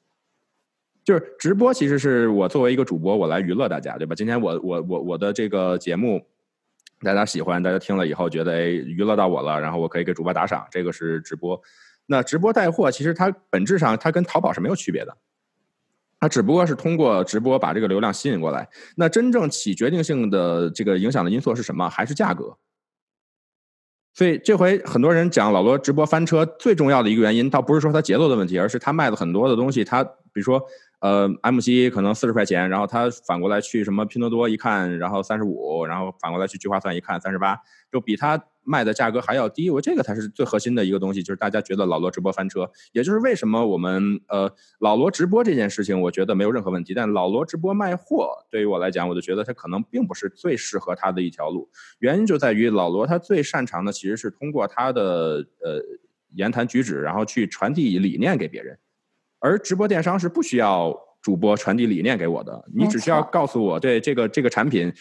[1.05, 4.15] 就是直播其实是我作为一个主播，我来娱乐大家，对吧？
[4.15, 6.23] 今天我我我我的这个节目。
[7.01, 11.63] 大家喜欢，大家听了以后觉得哎娱乐到我了，然后我可以给主播打赏，这个是直播。
[12.11, 15.17] 那直播带货其实它本质上它跟淘宝是没有区别的，
[16.19, 18.69] 它只不过是通过直播把这个流量吸引过来。
[18.97, 21.89] 那真正起决定性的这个影响的因素是什么？
[21.89, 22.57] 还是价格？
[24.15, 30.61] 所以这回很多人讲老罗直播翻车，最重要的一个原因，倒不是说他节奏的问题，而是他卖的很多的东西，他比如说
[31.01, 37.61] 呃 M 七可能四十块钱，然后他反过来去什么拼多多一看，然后三十五，然后反过来去聚划算一看三十八，
[37.93, 39.71] 就比他卖的价格还要低。
[39.71, 51.69] 我这个才是最核心的一个东西，就是大家觉得老罗直播翻车，也就是为什么我们呃老罗直播这件事情，我觉得没有任何问题，但老罗直播卖货对于我来讲，我就觉得他可能并不是最适合他的一条路。
[52.01, 55.83] 原因就在于老罗他最擅长的其实是通过他的呃
[56.35, 58.79] 言谈举止，然后去传递理念给别人，
[59.39, 64.93] 而直播电商是不需要主播传递理念给我的，你只需要告诉我对这个这个产品，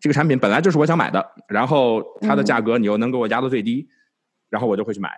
[0.00, 3.88] 这个产品本来就是我想买的，然后它的嗯价格你又能给我压到最低，
[4.48, 5.10] 然后我就会去买。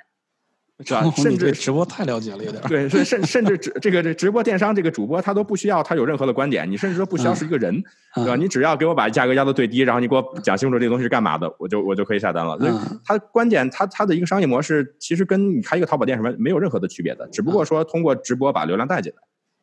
[0.82, 2.66] 是吧甚至对直播太了解了，有点儿。
[2.66, 7.82] 对，所以甚甚至直这个这直播电商这个主播他都不需要他有任何的观点，你甚至都不需要是一个人，
[8.14, 8.34] 对吧？
[8.34, 12.58] 嗯你只要给我把价格压到最低，然后你给我讲清楚这个东西是干嘛的，我就我就可以下单了。
[12.58, 19.18] 所以嗯它关键它它的一个商业模式其实跟你开一个淘宝店什么没有任何的区别的，只不过说通过直播把流量带进来。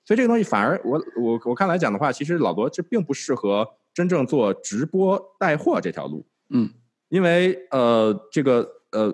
[0.06, 6.23] 所以这个东西反而我我我看来讲的话，其实老罗这并不适合真正做直播带货这条路。
[6.51, 6.69] 嗯，
[7.10, 9.12] 因为呃，这个呃，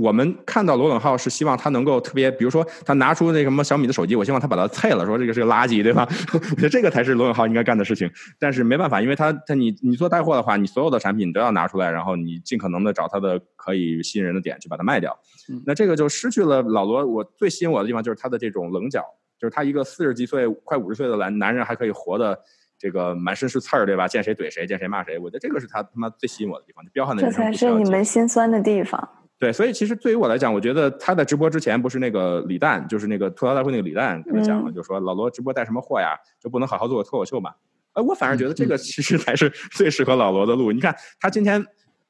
[0.00, 6.06] 我们看到罗永浩是希望他能够特别，比如说他拿出那什么小米的手机，我希望他把它碎了，说这个是个垃圾，对吧？
[6.32, 8.08] 我觉得这个才是罗永浩应该干的事情。
[8.38, 15.18] 但是没办法，因为他他你你做带货的话，你所有的产品都要拿出来，然后你尽可能的找他的可以吸引人的点去把它卖掉。
[15.50, 19.02] 嗯那这个就失去了老罗我最吸引我的地方，就是他的这种棱角，
[19.40, 22.38] 就是他一个四十几岁、快五十岁的男男人还可以活的。
[22.78, 24.06] 这个满身是刺儿，对吧？
[24.06, 25.18] 见谁怼谁，见谁骂谁。
[25.18, 29.08] 我觉得这个是他他妈最吸引我的地方，就彪悍的这人这才是你们心酸的地方。
[29.38, 37.52] 对，所以其实对于我来讲，我觉得他在直播之前不是那个李诞，就是那个吐槽大会那个李诞跟他讲了，嗯就说老罗直播带什么货呀，就不能好好做个脱口秀嘛？
[37.94, 40.72] 呃，我反而觉得这嗯个其实才是最适合老罗的路。
[40.72, 41.64] 你看他今天，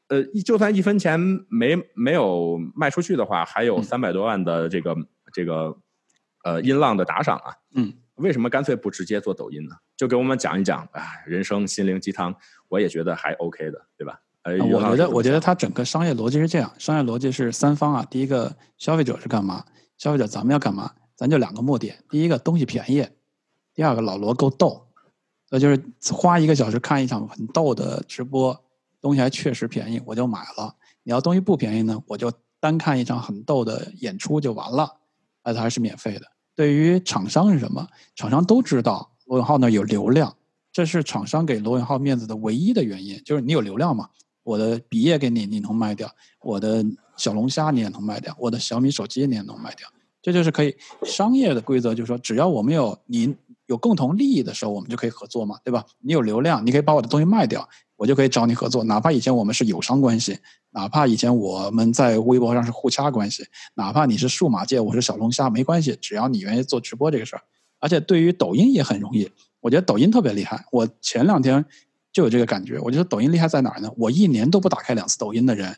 [0.08, 1.18] 呃，一就算一分钱
[1.50, 4.96] 没没有卖出去的话，还有嗯三百多万的这个
[5.32, 5.76] 这个
[6.44, 7.52] 呃音浪的打赏啊。
[7.74, 9.76] 嗯，为什么干脆不直接做抖音呢？
[9.98, 12.32] 就给我们讲一讲啊，人生心灵鸡汤，
[12.68, 14.20] 我也觉得还 OK 的，对吧？
[14.44, 18.06] 我觉得，我觉得想它整个商业逻辑是这样，商业逻辑是三方啊。
[18.08, 19.64] 第一个，消费者是干嘛？
[19.98, 20.92] 消费者咱们要干嘛？
[21.16, 21.92] 咱就两个目的。
[22.08, 23.02] 第一个，东西便宜；
[23.74, 24.86] 第二个，老罗够逗。
[25.50, 25.82] 那就是
[26.12, 28.56] 花一个小时看一场很逗的直播，
[29.00, 30.76] 东西还确实便宜，我就买了。
[31.02, 34.98] 你要东西不便宜呢，我就单看一场很逗的演出就完了，
[35.42, 36.22] 而它还是免费的。
[36.54, 37.86] 对于厂商是什么？
[38.14, 40.34] 厂商都知道罗永浩那有流量，
[40.72, 44.08] 这是厂商给罗永浩面子的唯一的原因，就是你有流量嘛。
[44.42, 46.08] 我的笔业给你，你能卖掉；
[46.40, 46.82] 我的
[47.18, 49.86] 小龙虾你也能卖掉；我的小米手机你也能卖掉。
[50.22, 53.36] 这就是可以商业的规则，就是说，只要我们有你
[53.66, 55.84] 有共同利益的时候，我们就可以合作嘛，对吧？
[56.00, 58.82] 你有流量，你可以把我的东西卖掉，我就可以找你合作。
[58.84, 60.38] 哪怕以前我们是友商关系，
[60.70, 67.42] 哪怕以前我们在微博上是互掐关系，哪怕你是数码界，我是小龙虾，没关系，只要你愿意做直播这个事儿。
[67.78, 70.64] 而且对于抖音也很容易，我觉得抖音特别厉害。
[70.72, 71.64] 我前两天
[72.12, 73.90] 就有这个感觉，我觉得抖音厉害在哪儿呢？
[73.96, 75.76] 我一年都不打开两次抖音的人，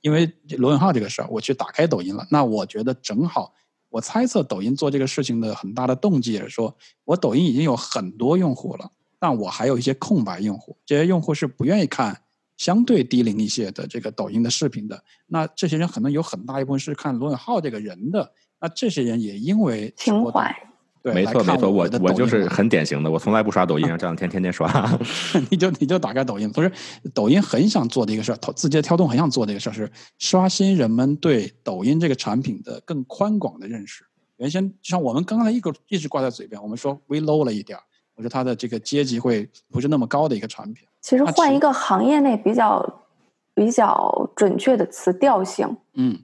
[0.00, 2.26] 因为罗永浩这个事儿，我去打开抖音了。
[2.30, 3.54] 那我觉得正好，
[3.88, 12.22] 我猜测抖音做这个事情的很大的动机也是说，我抖音已经有很多用户了，但我还有一些空白用户，这些用户是不愿意看
[12.56, 15.02] 相对低龄一些的这个抖音的视频的。
[15.26, 20.69] 那这些人可能有很大一部分是看罗永浩这个人的，那这些人也因为情怀，对，
[21.02, 24.68] 没错没错，我我我就是很典型的，我从来不刷抖音， 这两天天天刷。
[25.50, 26.70] 你就你就打开抖音，不是
[27.14, 34.04] 抖音很想做的一个事儿，字节跳动很想做的一个事儿是刷新人们对抖音这个产品的更宽广的认识。
[34.36, 37.82] 原先就像我们刚才一个一直挂在嘴边，我们说微 low 了一点儿，
[38.16, 40.86] 我觉得它的这个阶级会不是那么高的一个产品。
[41.00, 43.02] 其实换一个行业内比较
[43.54, 45.76] 比较准确的词，调性。
[45.94, 46.22] 嗯，对。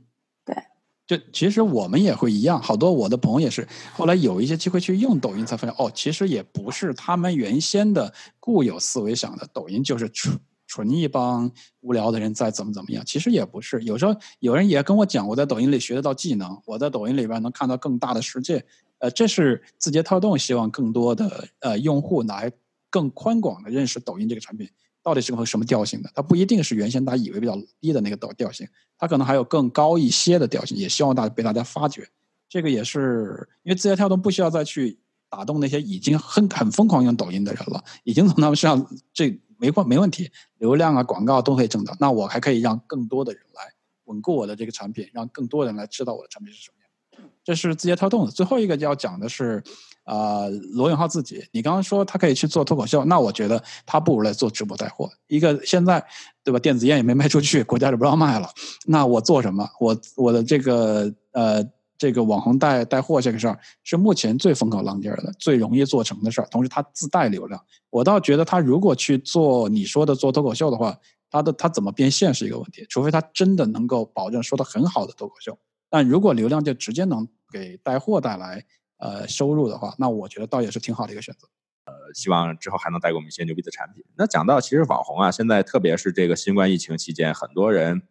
[1.06, 11.48] 就其实我们也会一样，好多我的朋友也是，后来有一些机会去用抖音，才发现哦，其实也不是他们原先的固有思维想的，抖音就是纯纯一帮
[11.80, 13.80] 无聊的人在怎么怎么样，其实也不是。
[13.82, 18.64] 有时候有人也跟我讲，我在抖音里学得到技能，我在抖音里边能看到更大的世界。
[18.98, 22.50] 呃，这是字节跳动希望更多的呃用户来
[22.90, 24.68] 更宽广的认识抖音这个产品
[25.06, 26.10] 到底是个什么调性的。
[26.12, 28.66] 它不一定是原先大家以为比较低的那个调调性，
[28.98, 32.08] 它可能还有更高一些的调性，也希望大家被大家发掘。
[32.48, 41.96] 这个也是因为字节跳动不需要再去打动那些已经很很疯狂用抖音的人了，已经从他们身上这没关没问题，流量啊广告都可以挣到。
[42.00, 43.62] 那我还可以让更多的人来
[44.06, 47.30] 稳固我的这个产品，让更多人来知道我的产品是什么样。
[47.44, 49.62] 这是字节跳动的最后一个要讲的是，
[50.06, 51.44] 啊，罗永浩自己。
[51.50, 55.10] 你刚刚说他可以去做脱口秀，那我觉得他不如来做直播带货。
[55.26, 56.02] 一个现在
[56.44, 58.48] 对吧，电子烟也没卖出去，国家就不让卖了。
[58.86, 59.68] 那我做什么？
[59.80, 61.62] 我我的这个呃
[61.98, 66.46] 这个网红带带货这个事儿是目前最风口浪尖的、最容易做成的事儿。
[66.50, 67.60] 同时，它自带流量。
[67.90, 70.96] 我倒觉得他如果去做你说的做脱口秀的话，
[71.30, 72.86] 他的他怎么变现是一个问题。
[72.88, 75.58] 除非他真的能够保证说的很好的脱口秀。
[75.90, 78.64] 但如果流量就直接能给带货带来
[78.98, 81.48] 呃收入的话，那我觉得倒也是挺好的一个选择。
[81.86, 84.04] 呃，希望之后还能带给我们一些牛逼的产品。
[84.16, 88.02] 那讲到其实网红啊，现在特别是这个新冠疫情期间，很多人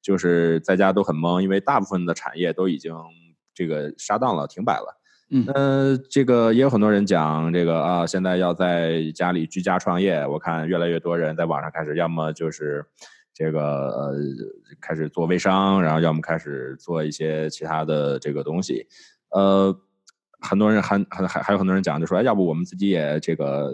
[0.00, 2.94] 就是在家都很懵，因为大部分的产业都已经
[3.52, 5.00] 这个杀档了、停摆了。
[5.30, 10.24] 嗯，那，这个也有很多人讲这个啊，现在要在家里居家创业。
[10.26, 12.84] 我看越来越多人在网上开始，要么就是
[13.32, 14.14] 这个呃
[14.80, 18.86] 开始做微商，然后要么开始做一些其他的这个东西。
[19.30, 19.74] 呃，
[20.40, 23.72] 很多人还还还还有很多人讲，就说，哎，要不我们自己也这个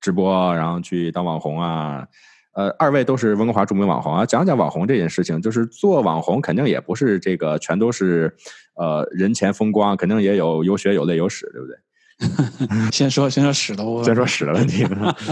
[0.00, 2.06] 直播，然后去当网红啊。
[2.54, 5.40] 呃，二位都是温哥华著名网红啊，讲讲网红这件事情。
[5.40, 8.34] 就是做网红肯定也不是这个全都是
[8.74, 12.90] 呃人前风光，肯定也有有血有泪有屎，对不对？
[12.90, 14.84] 先说先说屎的，我先说屎的问题。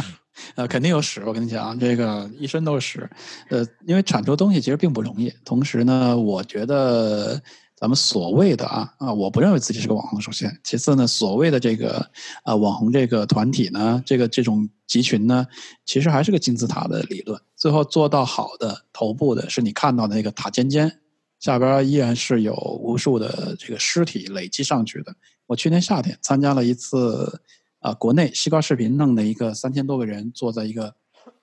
[0.55, 3.11] 呃，肯定有屎，我跟你讲，这个一身都是屎。
[3.49, 5.33] 呃，因为产出东西其实并不容易。
[5.45, 7.43] 同时呢，我觉得
[7.77, 10.21] 咱们所谓的啊啊，我不认为自己是个网红。
[10.21, 12.11] 首先，其次呢，所谓的这个
[12.43, 15.47] 啊网红这个团体呢，这个这种集群呢，
[15.85, 17.41] 其实还是个金字塔的理论。
[17.55, 21.01] 最后做到好的头部的是你看到的那个塔尖尖，
[21.39, 25.15] 下边依然是有无数的这个尸体累积上去的。
[25.47, 27.41] 我去年夏天参加了一次。
[27.81, 30.93] 啊，国内西瓜视频弄的一个三千多个人坐在一个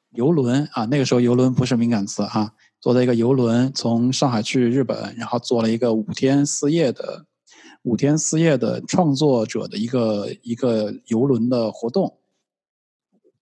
[0.10, 2.52] 游轮啊，那个时候游轮不是敏感词啊，
[2.84, 7.26] 坐在一个游轮从上海去日本，然后做了一个五天四夜的
[7.84, 12.20] 五天四夜的创作者的一个一个游轮的活动。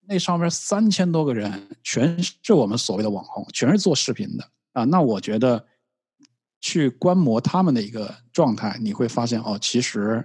[0.06, 4.84] 那上面三千多个人全是我们所谓的网红，全是做视频的啊。
[4.84, 5.66] 那我觉得
[6.60, 10.24] 去观摩他们的一个状态，你会发现哦，其实。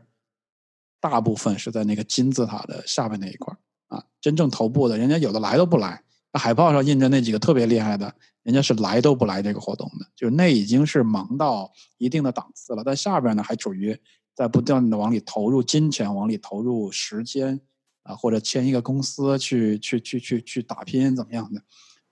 [0.98, 3.54] 大部分是在那个金字塔的下面那一块
[3.86, 6.02] 啊，真正头部的，人家有的来都不来。
[6.36, 12.82] 海报上印着那几个特别厉害的，人家是来都不来这个活动的，就是那已经是忙到一定的档次了。
[12.84, 13.98] 但下边呢，还处于
[14.34, 17.60] 在不断的往里投入金钱，往里投入时间
[18.02, 21.62] 啊，或者签一个公司去去去去去打拼怎么样的？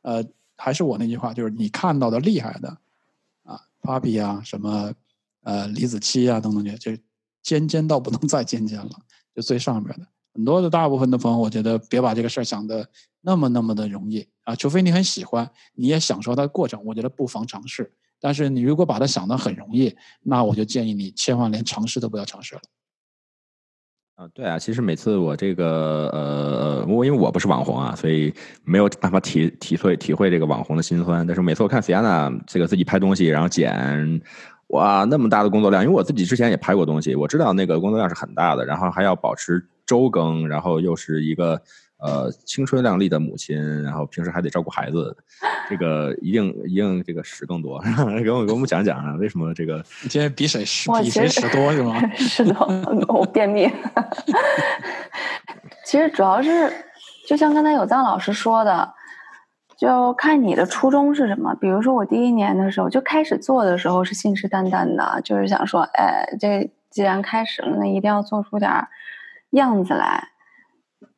[0.03, 0.25] 呃，
[0.57, 2.69] 还是我那句话，就是你看到的厉害的
[3.43, 4.93] 啊，Papi 啊，什么
[5.43, 7.03] 呃李子柒啊等等这这。
[7.45, 8.91] 尖尖到不能再尖尖了，
[9.37, 12.87] 就最上边的很多的大部分的朋友，我觉得别把这个事儿想的
[13.20, 17.90] 那么那么的容易啊，除非你很喜欢，你也享受它的过程，我觉得不妨尝试。
[18.20, 22.61] 但是你如果把它想的很容易，那我就建议你千万连尝试都不要尝试了。
[24.16, 28.33] 啊，对啊，其实每次我这个呃，我因为我不是网红啊，所以
[28.64, 31.27] 没有办法体体会体会这个网红的辛酸。
[31.27, 34.20] 但是每次我看 Fiona 这个自己拍东西，然后剪。
[34.75, 41.61] 哇，那么大的工作量，因为我自己之前也拍过东西，我知道那个工作量是很大的，然后还要保持周更，然后又是一个
[41.99, 45.17] 呃青春靓丽的母亲，然后平时还得照顾孩子，
[45.71, 47.81] 这个一定一定这个屎更多，
[48.25, 49.77] 给我给我们讲讲啊，为什么这个？
[50.03, 51.95] 你今天比谁屎比谁屎多是吗？
[52.17, 52.57] 是的，
[53.09, 53.71] 我便秘。
[55.87, 56.73] 其实主要是，
[57.29, 58.93] 就像刚才有藏老师说的。
[59.77, 61.55] 就看你的初衷是什么。
[61.61, 68.71] 比如说，我第一年的时候就开始做的时候是信誓旦旦的，就是想说，哎，这既然开始了，那一定要做出点
[69.51, 70.29] 样子来。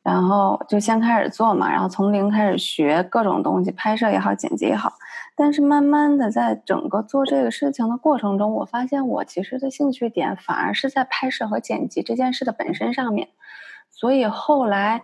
[0.03, 4.93] 然后就先开始做嘛，然后从零开始学各种东西，拍摄也好，剪辑也好。
[5.35, 13.27] 但是慢慢的，在整个做这个事情的过程中，我发现我其实的兴趣点反而是在拍摄和剪辑这件事的本身上面。
[13.89, 15.03] 所以后来。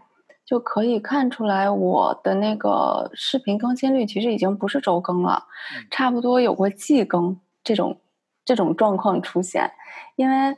[0.54, 5.48] 就可以看出来，我的那个视频更新率其实已经不是周更了，
[5.90, 8.00] 差不多有过季更这种
[8.46, 9.72] 这种状况出现，
[10.16, 10.56] 因为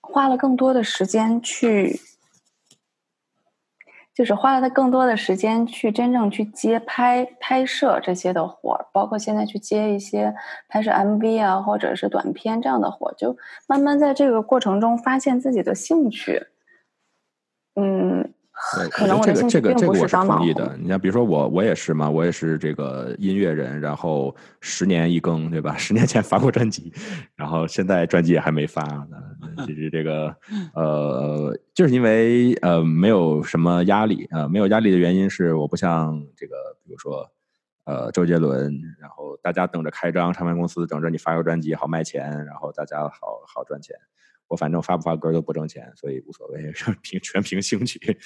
[0.00, 2.00] 花了更多的时间去
[4.12, 10.34] 就是花了他更多的时间去真正去接拍拍摄这些的活儿，包括现在去接一些
[10.68, 13.36] 拍摄 MV 啊，或者是短片这样的活儿，就
[13.68, 16.48] 慢慢在这个过程中发现自己的兴趣。
[17.76, 18.32] 嗯，
[18.76, 20.76] 对，可能这个这个这个我是同意的。。
[20.80, 25.76] 你像比如说我我也是嘛，我也是这个音乐人，然后十年一更，对吧？
[25.76, 26.92] 十年前发过专辑，
[27.34, 29.16] 然后现在专辑也还没发呢。
[29.66, 30.34] 其实这个
[30.74, 37.28] 呃，就是因为呃没有什么压力啊、呃没有压力的原因是我不像这个，比如说。
[37.86, 43.94] 呃，周杰伦，然后大家等着开张，唱片公司等着你发个专辑好卖钱，然后大家好好赚钱。
[44.48, 46.72] 我反正发不发歌都不挣钱，所以无所谓，
[47.02, 48.18] 凭全凭兴趣。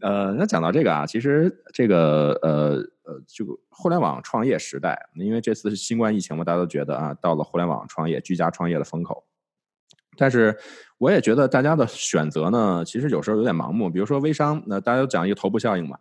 [0.00, 9.24] 呃，那讲到这个啊，其实这个呃呃，就互联网创业时代，因为这次是新冠疫情嘛，大家都觉得啊，到了互联网创业、居家创业的风口。
[10.18, 10.54] 但是
[10.98, 13.88] 我也觉得大家的选择呢，其实有时候有点盲目。
[13.88, 15.98] 比如说微商，那大家都讲一个头部效应嘛，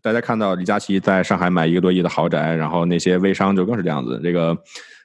[0.00, 4.18] 大家看到李佳琦在上海买一个多亿的豪宅，然后那些微商就更是这样子。
[4.22, 4.56] 这个，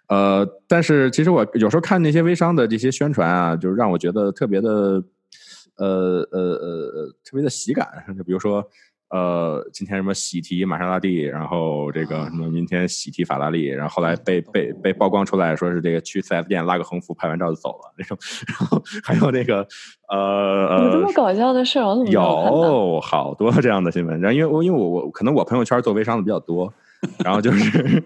[0.07, 4.69] 呃，但是其实我有时候看那些微商的这些宣传啊，就是让我觉得特别的，
[5.77, 7.87] 呃呃呃呃，特别的喜感。
[8.17, 8.63] 就比如说，
[9.09, 19.65] 呃，今天什么喜提玛莎拉蒂，然后这个什么明天喜提法拉利，然后后来被被被曝光出来说是这个去四 S 店拉个横幅拍完照就走了那种， 然后还有那个
[20.09, 22.09] 呃呃有这么搞笑的事儿，我怎么？
[22.11, 26.71] 有好多这样的新闻，然后因为我因为我我可能我朋友圈做微商的比较多，
[27.23, 28.03] 然后就是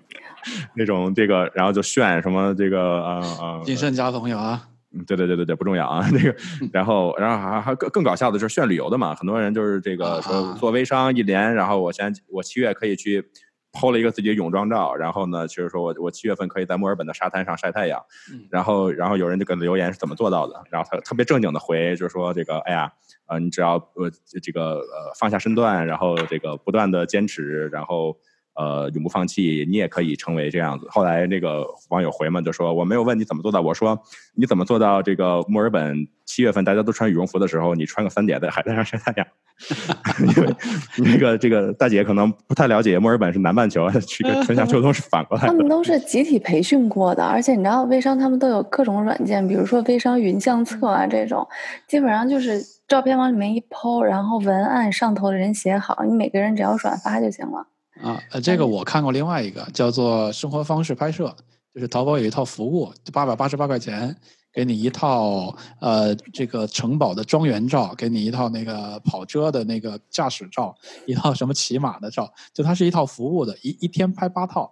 [0.75, 6.07] 那种这个，然后就炫什么这个呃呃，谨慎交朋友啊，嗯对对对对对，不重要啊。
[6.11, 6.35] 那个，
[6.71, 13.25] 然后然后还还更更搞笑的就是炫旅游的嘛，很多人就是这个说啊做微商一年，然后我现在我七月可以去。
[13.73, 22.91] 抛了一个自己的泳装照，然后呢，就是说我我七月份可以在墨尔本的沙滩上晒太阳，嗯然后然后有人就给他留言是怎么做到的，然后他特别正经的回，就是说这个哎呀，
[23.27, 24.09] 呃，你只要呃
[24.41, 28.17] 这个呃放下身段，然后这个不断的坚持，然后
[28.57, 30.87] 呃永不放弃，你也可以成为这样子。
[30.89, 34.01] 后来那个网友回嘛，就说我没有问你怎么做到，我说
[34.35, 39.27] 你怎么做到这个墨尔本七月份大家都穿羽绒服的时候，你穿个三点在海滩上晒太阳。
[40.21, 40.55] 因为
[40.97, 45.47] 那个这个大姐可能不太了解墨尔本是南半球， 这个春夏秋冬是反过来的。
[45.47, 51.47] 他们都是集体培训过的，而且你知道，微商他们都有各种软件，比如说微商云相册啊这种，
[51.87, 57.65] 基本上就是照片往里面一抛，然后文案上头的人写好，你每个人只要转发就行了。
[58.01, 61.33] 啊，呃，这个我看过另外一个叫做生活方式拍摄，
[61.73, 64.15] 就是淘宝有一套服务，八百八十八块钱，
[64.53, 70.75] 给你一套呃这个城堡的庄园照，给你一套那个跑车的那个驾驶照，
[71.05, 74.71] 一套什么骑马的照，就它是一套服务的，一一天拍八套，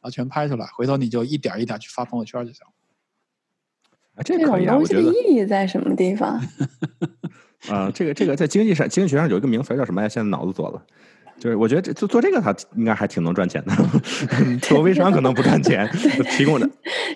[0.00, 2.72] 然后全拍出来，回头你就一点一点去发朋友圈就行了。
[4.16, 5.28] 啊这这可以啊，种东西的我觉得。
[5.28, 6.40] 意义在什么地方？
[7.68, 10.08] 啊，这个这个在经济上经济学上有一个名词叫什么呀？
[10.08, 10.82] 现在脑子做了，
[11.38, 13.72] 就是我觉得这做做这个他应该还挺能赚钱的，
[14.62, 15.88] 做微商可能不赚钱，
[16.36, 16.68] 提供的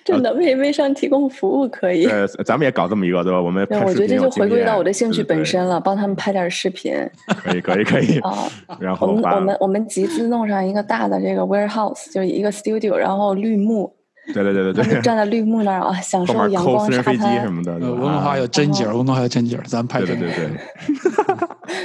[0.05, 2.05] 真的为微商提供服务可以。
[2.07, 3.41] 呃，咱们也搞这么一个对吧？
[3.41, 6.95] 我们我觉得这就回归到我的兴趣本身了，帮他们拍点视频
[7.43, 8.49] 可以可以可以，啊。
[8.79, 13.91] 然后我们我们我们集资弄上一个大的这个 warehouse，就是一个 studio，然后绿幕，
[14.33, 17.53] 对对对对对，站在绿幕那儿啊，享受阳光抠私人飞机沙滩什。
[17.53, 20.17] 么的，呃，对吧文化有真景儿，然后文化有真景，咱拍对对。
[20.17, 20.51] 对对，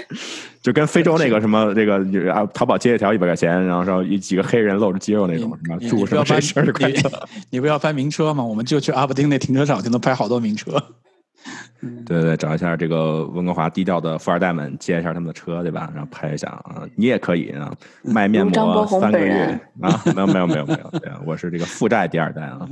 [0.62, 1.98] 就跟非洲那个什么这个
[2.34, 6.96] 啊，淘宝接一条一百块钱，然后说一几个黑人露着肌肉那种什么你祝什么谁你不要翻生日快乐。
[6.96, 7.10] 你
[7.52, 8.43] 你不要翻名车吗？
[8.43, 10.72] 我们就去阿布丁那停车场就能拍好多名车。
[12.06, 15.91] 对对对，找一下这个温哥华低调的富二代们，借一下他们的车，对吧？
[15.93, 17.72] 然后拍一下啊，你也可以啊，
[18.04, 22.68] 卖面膜三个月啊，没有没有没有没有，对啊，我是这个负债第二代啊，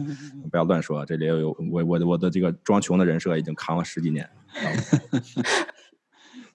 [0.49, 4.27] 不要乱说，这里有我我的我的这个装穷的人设已经扛了十几年。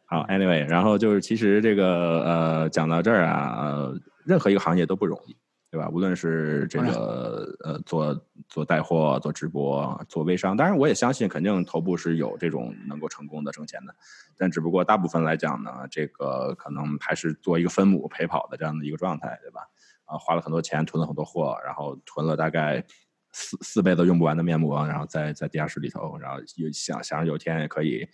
[0.07, 5.37] 好，anyway，然后就是其实这个呃，讲到这儿啊，呃，任何一个行业都不容易，
[5.71, 5.89] 对吧？
[5.91, 13.95] 无论是这个呃做做带货、做直播、做微商，当然我也相信，肯定头部是有这种能够成功的挣钱的，
[14.37, 19.61] 但只不过大部分来讲呢，这个可能还是做一个分母陪跑的这样的一个状态，对吧？
[20.07, 22.83] 啊，花了很多钱，囤了很多货，然后囤了大概
[23.33, 28.09] 四四倍都用不完的面膜，然后在在地下室里头，然后有想想着有一天也可以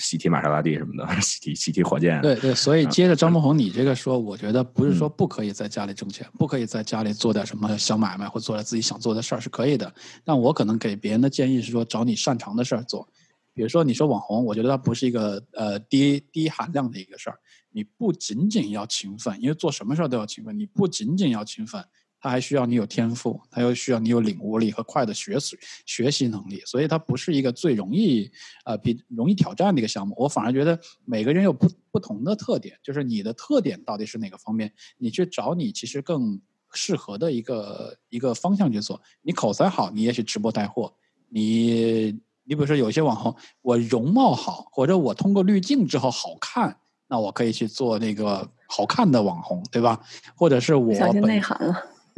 [0.00, 9.94] 喜提玛莎拉蒂什么的， 喜提喜提火箭，对对，所以接着张梦红你这个说，我觉得不是说嗯不可以在家里挣钱，不可以在家里做点什么小买卖或做点自己想做的事儿是可以的。
[10.24, 13.06] 但我可能给别人的建议是说，找你擅长的事儿做。
[13.52, 17.38] 比如说你说网红，我觉得它不是一个呃低低含量的一个事儿。
[17.72, 20.58] 你不仅仅要勤奋，因为做什么事儿都要勤奋。
[20.58, 21.84] 你不仅仅要勤奋，
[22.20, 25.56] 它还需要你有天赋，它又需要你有领悟力和快的学习
[25.86, 28.30] 学习能力，所以它不是一个最容易
[28.64, 30.14] 呃比容易挑战的一个项目。
[30.18, 36.38] 我反而觉得每个人有不不同的特点，就是你的特点到底是哪个方面，你去找你其实更
[36.72, 39.00] 适合的一个一个方向去做。
[39.22, 40.92] 你口才好，你也许直播带货；
[41.30, 42.12] 你
[42.44, 46.76] 你比如说有些网红，我容貌好，或者我通过滤镜之后好看，
[47.08, 50.00] 那我可以去做那个好看的网红，对吧？
[50.36, 51.74] 或者是我小心内涵了。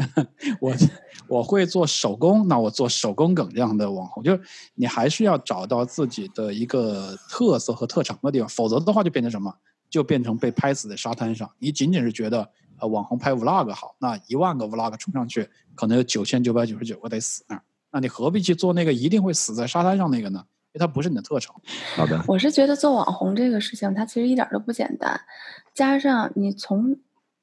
[0.61, 0.74] 我
[1.28, 4.40] 我会做手工，那我做手工梗这样的网红，就是
[4.74, 9.55] 你还是要找到自己的一个特色和特长的地方，否则的话就变成什么？
[9.88, 11.50] 就变成被拍死在沙滩上。
[11.59, 12.48] 你仅仅是觉得
[12.78, 20.44] 呃网红拍 vlog 好，那一万个 vlog 冲上去，可能有九千九百九十九个得死那儿，那你何必去做那个一定会死在沙滩上那个呢？
[20.72, 21.55] 因为它不是你的特长。
[21.94, 25.20] 好的，我是觉得做网红这个事情，它其实一点都不简单，
[25.74, 26.96] 加上你从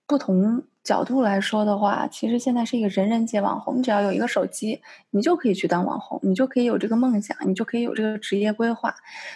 [0.07, 4.81] 不同角度来说的话，其实现在是一个人人皆网红，你只要有一个手机，
[5.11, 8.95] 你就可以去当网红，你就可以有这个梦想，你就可以有这个职业规划。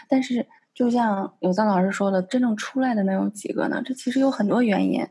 [0.09, 3.83] 但是，就像有藏老师说的，真正出来的能有几个呢？
[3.85, 5.05] 这其实有很多原因，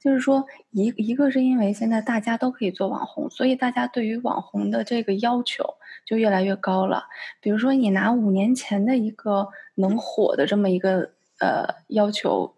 [0.00, 5.64] 就是说一一个是因为现在大家都可以做网红，所以大家对于网红的这个要求
[6.04, 7.04] 就越来越高了。
[7.40, 12.52] 比如说，你拿五年前的一个能火的这么一个呃要求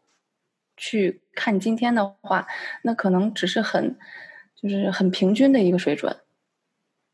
[0.77, 2.47] 去看今天的话，
[2.83, 3.97] 那可能只是很
[4.55, 6.16] 就是很平均的一个水准。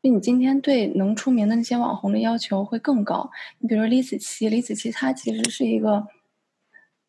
[0.01, 3.31] 因为你今天对能出名的那些网红的要求会更高。
[3.59, 6.07] 你比如李子柒，李子柒她其实是一个，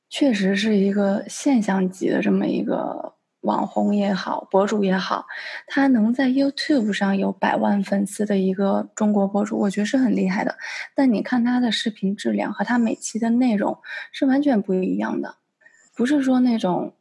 [0.08, 5.26] 确实是一个现象级的这么一个网红也好，博主也好，
[5.66, 10.56] 她能在 YouTube 上有百万粉丝的一个中国博主，我觉得是很厉害的。
[10.94, 13.76] 但你看她的视频质量和她每期的内容
[14.12, 15.34] 是完全不一样的，
[15.94, 16.92] 不是说那种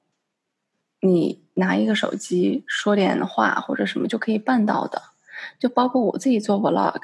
[1.02, 5.02] 你拿一个手机说点话或者什么就可以办到的。
[5.60, 7.02] 就包括我自己做 vlog，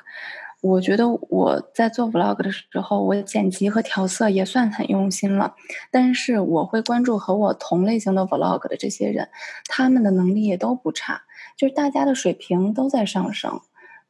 [0.62, 5.56] 我觉得我在做 vlog 的时候，我剪辑和调色也算很用心了。
[5.92, 9.28] 但是我会关注和我同类型的 vlog 的这些人，
[9.66, 11.24] 他们的能力也都不差，
[11.58, 13.60] 就是大家的水平都在上升，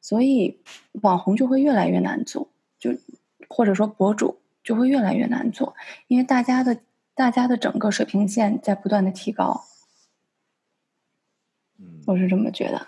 [0.02, 0.60] 所以
[1.02, 2.92] 网红就会越来越难做，就
[3.48, 5.74] 或者说博主就会越来越难做，
[6.08, 6.78] 因为大家的
[7.20, 9.66] 大家的整个水平线在不断的提高。
[11.78, 12.88] 嗯我是这么觉得。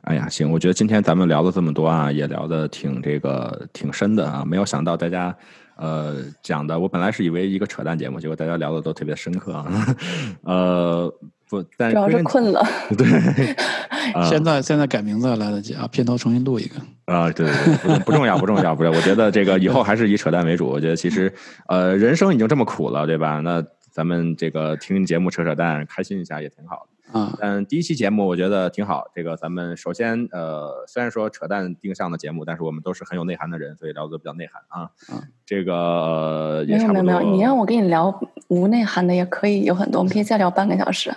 [0.00, 5.32] 哎呀，行，我觉得今天咱们聊了这么多啊，也聊的挺这个挺深的啊，没有想到大家
[5.76, 9.96] 呃讲的，我本来是以为一个扯淡节目，结果大家聊的都特别深刻啊，
[10.42, 11.14] 呃
[11.52, 12.66] 不，但主要是困了。
[12.96, 13.06] 对，
[14.14, 16.76] 啊现在现在改名字来得及啊，片头重新录一个。
[17.04, 20.66] 啊，对对对，不重要不重要，不重要，我觉得这个以后还是以扯淡为主。
[20.66, 21.30] 我觉得其实，
[21.68, 23.40] 呃，人生已经这么苦了，对吧？
[23.40, 26.91] 那咱们这个听听节目扯扯淡，开心一下也挺好的。
[27.12, 29.04] 啊，嗯，第一期节目我觉得挺好。
[29.14, 34.90] 这个咱们首先，呃，虽然说扯淡定向的节目，但是我们都是很有内涵的人，所以聊的比较内涵啊。
[35.12, 37.02] 嗯这个、呃、也差不多。
[37.02, 41.14] 没有没有没有，你让我跟你聊无内涵的也可以，有很多，我们可以再聊半个小时。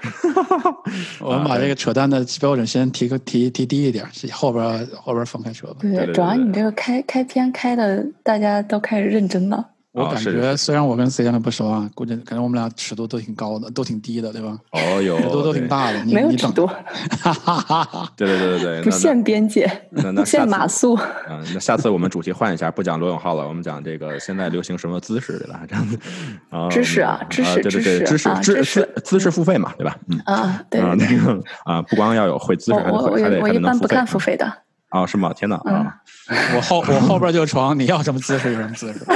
[1.21, 5.77] 我们把这个扯淡的标准先提个提提低一点，后边后边放开扯吧。
[5.79, 9.69] 对对对主要你这个开开篇开的，大家都开始认真了。
[9.95, 14.57] 我感觉虽然我跟 C 江不熟啊，估计感觉我们俩尺度都挺高的，都挺低的，对吧？
[14.71, 15.65] 哦哟，尺度都挺。
[15.67, 16.05] 大的。
[16.05, 18.11] 没有尺度，哈哈哈哈。
[18.15, 19.67] 对对对对对， 不限边界，
[20.15, 20.95] 不限码速。
[21.27, 25.61] 嗯，那下次我们主题换一下，不讲罗永浩了，我们讲这个现在流行什么姿势，对吧？
[25.67, 25.97] 这样子，
[26.51, 29.97] 啊，知识啊知识对对对，知识知识知识姿姿势付费嘛，对吧？
[30.09, 34.51] 嗯啊，对那个啊，不光要有会姿势，还得我我我会还得我一般不看付费的。
[35.01, 35.05] 啊？
[35.05, 35.33] 是吗？
[35.33, 36.01] 天哪嗯啊！
[36.55, 39.05] 我后我后边就是床，你要什么姿势有什么姿势。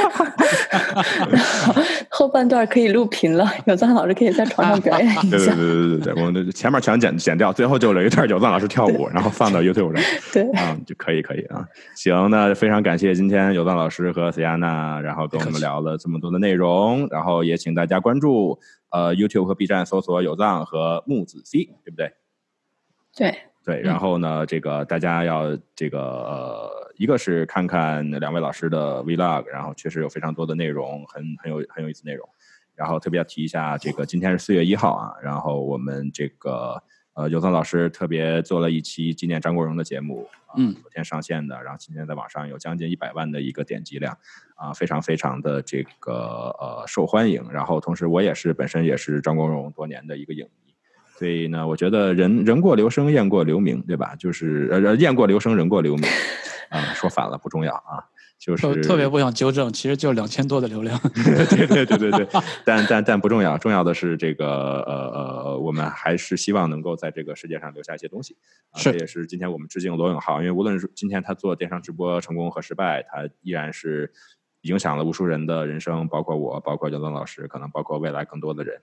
[2.10, 5.22] 后半段可以录屏了，有藏老师可以在床上表演一下。
[5.30, 10.04] 对对对对对对，我们这前面全剪剪掉，最后就留一段有藏老师跳舞，然后放到 YouTube 上。
[10.34, 11.66] 对，啊，就可以可以啊。
[11.96, 18.60] 行，那非常感谢今天有藏老师和斯亚娜，然后跟我们聊了这么多的内容，然后也请大家关注
[18.92, 22.12] 呃 YouTube 和 B 站搜索有藏和木子 C，对不对？
[23.16, 23.38] 对，
[23.70, 32.28] 对，然后呢，这个大家要这个呃，一个是看看两位老师的 Vlog，然后确实有非常多的内容，很很有很有意思内容。
[32.74, 36.82] 然后特别要提一下，这个今天是四月一号啊，然后我们这个
[37.14, 44.18] 呃有藏老师特别做了一期纪念张国荣的节目，啊嗯昨天上线的，然后今天在网上有将近一百万的一个点击量，
[44.56, 47.46] 啊，非常非常的这个呃受欢迎。
[47.52, 50.69] 然后同时我也是本身也是张国荣多年的一个影迷。
[51.20, 54.16] 所以呢，我觉得人人过留声，雁过留名，对吧？
[54.18, 56.10] 就是呃，雁过留声，人过留名，
[56.72, 58.08] 啊、说反了不重要啊。
[58.40, 60.98] 就是特特别不想纠正，其实就两千多的流量。
[61.12, 62.28] 对对对对对，
[62.64, 64.94] 但但但不重要，重要的是这个呃
[65.50, 68.38] 呃，我们还是希望能够在这个世界上留下一些东西。
[68.76, 74.10] 这也是今天我们致敬罗永浩，因为无论是今天他做电商直播成功和失败，他依然是
[74.62, 78.82] 影响了无数人的人生，包括我，包括刘东老师，可能包括未来更多的人。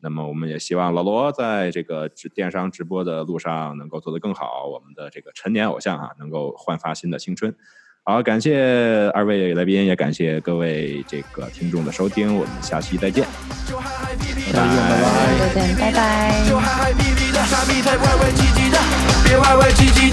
[0.00, 7.54] 那么我们也希望老罗在这个直电商直播的路上能够做得更好，我们的这个陈年偶像啊，能够焕发新的青春。
[8.04, 13.26] 好，感谢二位来宾，也感谢各位这个听众的收听，我们下期再见。
[14.50, 15.54] 拜拜。
[15.54, 16.48] 再见，拜拜。
[16.48, 18.78] 就嗨嗨皮皮的，傻逼才歪歪唧唧的，
[19.24, 20.10] 别歪歪唧唧